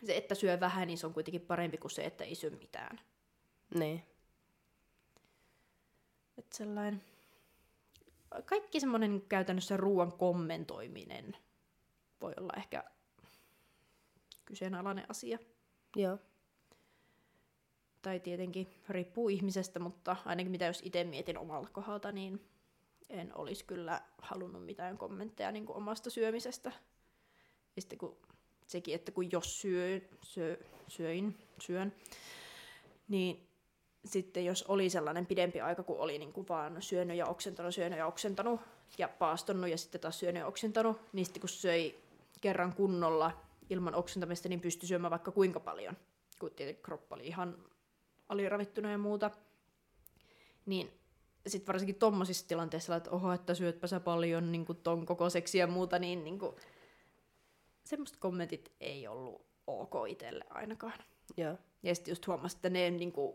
[0.07, 3.01] se, että syö vähän, niin se on kuitenkin parempi kuin se, että ei syö mitään.
[3.75, 4.03] Niin.
[6.39, 7.03] Että sellainen,
[8.45, 11.37] kaikki semmoinen käytännössä ruoan kommentoiminen
[12.21, 12.85] voi olla ehkä
[14.45, 15.39] kyseenalainen asia.
[15.97, 16.19] Joo.
[18.03, 22.49] Tai tietenkin riippuu ihmisestä, mutta ainakin mitä jos itse mietin omalla kohdalta, niin
[23.09, 26.73] en olisi kyllä halunnut mitään kommentteja niin kuin omasta syömisestä.
[27.77, 28.17] Ja sitten kun
[28.71, 31.93] sekin, että kun jos syö, syö, syöin, syön,
[33.09, 33.47] niin
[34.05, 37.99] sitten jos oli sellainen pidempi aika, kun oli niin kuin vaan syönyt ja oksentanut, syönyt
[37.99, 38.61] ja oksentanut
[38.99, 41.99] ja paastonnut ja sitten taas syönyt ja oksentanut, niin sitten kun söi
[42.41, 43.41] kerran kunnolla
[43.71, 45.97] ilman oksentamista, niin pystyi syömään vaikka kuinka paljon,
[46.39, 47.59] kun tietenkin kroppa oli ihan
[48.29, 49.31] aliravittuna ja muuta.
[50.67, 50.91] Niin
[51.47, 55.67] sitten varsinkin tuommoisissa tilanteissa, että oho, että syötpä sä paljon niin kuin ton kokoiseksi ja
[55.67, 56.57] muuta, niin, niin kuin,
[57.91, 60.99] semmoista kommentit ei ollut ok itselle ainakaan.
[61.37, 61.59] Joo.
[61.83, 63.35] Ja sitten just huomasin, että ne niin kuin,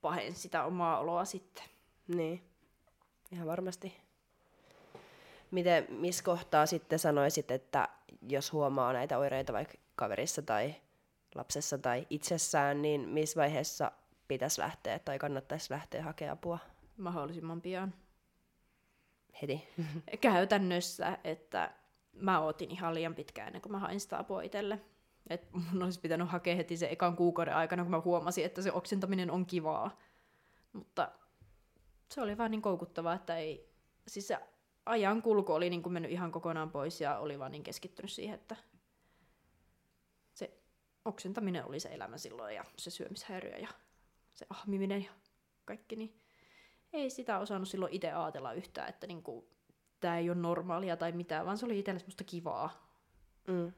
[0.00, 1.64] pahensi sitä omaa oloa sitten.
[2.08, 2.42] Niin.
[3.32, 3.96] Ihan varmasti.
[5.50, 7.88] Miten, missä kohtaa sitten sanoisit, että
[8.28, 10.74] jos huomaa näitä oireita vaikka kaverissa tai
[11.34, 13.92] lapsessa tai itsessään, niin missä vaiheessa
[14.28, 16.58] pitäisi lähteä tai kannattaisi lähteä hakemaan apua?
[16.96, 17.94] Mahdollisimman pian.
[19.42, 19.68] Heti.
[20.20, 21.70] Käytännössä, että
[22.12, 24.80] mä ootin ihan liian pitkään ennen kuin mä hain sitä apua itselle.
[25.30, 28.72] Et mun olisi pitänyt hakea heti se ekan kuukauden aikana, kun mä huomasin, että se
[28.72, 29.98] oksentaminen on kivaa.
[30.72, 31.12] Mutta
[32.08, 33.70] se oli vaan niin koukuttavaa, että ei...
[34.08, 34.38] Siis se
[34.86, 38.34] ajan kulku oli niin kuin mennyt ihan kokonaan pois ja oli vaan niin keskittynyt siihen,
[38.34, 38.56] että
[40.34, 40.60] se
[41.04, 43.68] oksentaminen oli se elämä silloin ja se syömishäiriö ja
[44.32, 45.10] se ahmiminen ja
[45.64, 46.20] kaikki, niin
[46.92, 49.46] ei sitä osannut silloin itse ajatella yhtään, että niin kuin,
[50.00, 52.90] tämä ei ole normaalia tai mitään, vaan se oli itselle semmoista kivaa.
[53.46, 53.72] Mm.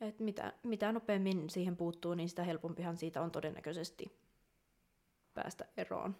[0.00, 4.18] Et mitä, mitä nopeammin siihen puuttuu, niin sitä helpompihan siitä on todennäköisesti
[5.34, 6.16] päästä eroon.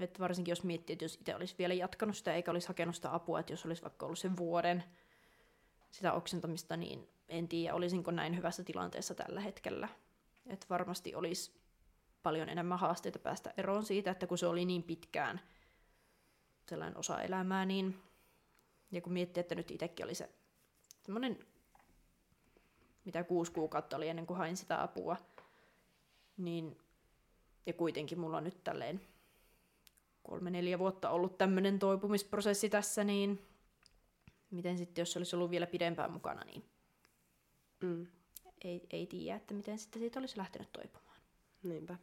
[0.00, 3.14] Et varsinkin jos miettii, että jos itse olisi vielä jatkanut sitä eikä olisi hakenut sitä
[3.14, 4.84] apua, että jos olisi vaikka ollut sen vuoden
[5.90, 9.88] sitä oksentamista, niin en tiedä, olisinko näin hyvässä tilanteessa tällä hetkellä.
[10.46, 11.60] Et varmasti olisi
[12.22, 15.40] paljon enemmän haasteita päästä eroon siitä, että kun se oli niin pitkään
[16.68, 18.02] sellainen osa elämää, niin
[18.92, 20.30] ja kun miettii, että nyt itsekin oli se
[21.02, 21.38] semmoinen,
[23.04, 25.16] mitä kuusi kuukautta oli ennen kuin hain sitä apua,
[26.36, 26.78] niin
[27.66, 29.00] ja kuitenkin mulla on nyt tälleen
[30.22, 33.46] kolme-neljä vuotta ollut tämmöinen toipumisprosessi tässä, niin
[34.50, 36.64] miten sitten, jos se olisi ollut vielä pidempään mukana, niin
[37.82, 38.06] Mm.
[38.64, 41.20] ei, ei tiedä, että miten sitten siitä olisi lähtenyt toipumaan.
[41.62, 41.98] Niinpä.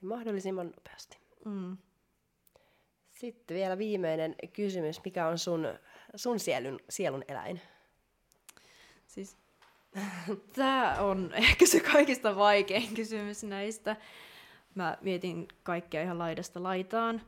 [0.00, 1.18] Mahdollisimman nopeasti.
[1.44, 1.76] Mm.
[3.20, 5.04] Sitten vielä viimeinen kysymys.
[5.04, 5.68] Mikä on sun,
[6.16, 7.60] sun sielun, sielun eläin?
[9.06, 9.36] Siis
[10.56, 13.96] tämä on ehkä se kaikista vaikein kysymys näistä.
[14.74, 17.22] mä mietin kaikkea ihan laidasta laitaan.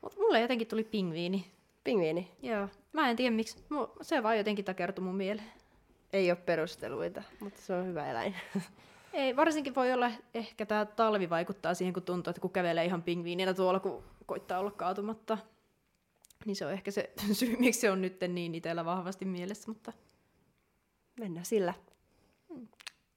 [0.00, 1.46] Mutta mulle jotenkin tuli pingviini.
[1.84, 2.30] Pingviini.
[2.42, 2.68] Joo.
[2.92, 3.64] Mä en tiedä miksi.
[4.02, 5.52] Se vaan jotenkin takertui mun mieleen.
[6.12, 8.36] Ei ole perusteluita, mutta se on hyvä eläin.
[9.12, 13.02] Ei, varsinkin voi olla ehkä tämä talvi vaikuttaa siihen, kun tuntuu, että kun kävelee ihan
[13.02, 15.38] pingviinillä tuolla, kun koittaa olla kaatumatta.
[16.46, 19.92] Niin se on ehkä se syy, miksi se on nyt niin itsellä vahvasti mielessä, mutta...
[21.20, 21.74] Mennään sillä.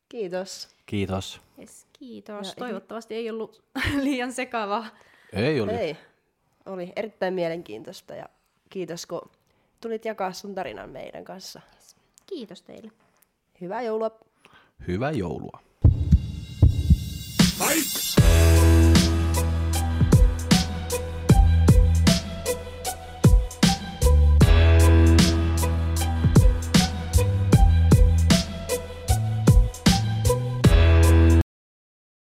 [0.10, 0.70] Kiitos.
[0.86, 1.42] Kiitos.
[1.60, 2.48] Yes, kiitos.
[2.48, 3.64] Ja- Toivottavasti ei ollut
[4.04, 4.86] liian sekava.
[5.34, 5.72] Ei oli.
[5.72, 5.98] Ei.
[6.66, 8.30] Oli erittäin mielenkiintoista ja
[8.70, 9.30] kiitos kun
[9.82, 11.62] tulit jakaa sun tarinan meidän kanssa.
[12.26, 12.92] Kiitos teille.
[13.62, 14.20] Hyvää joulua!
[14.88, 15.60] Hyvää joulua.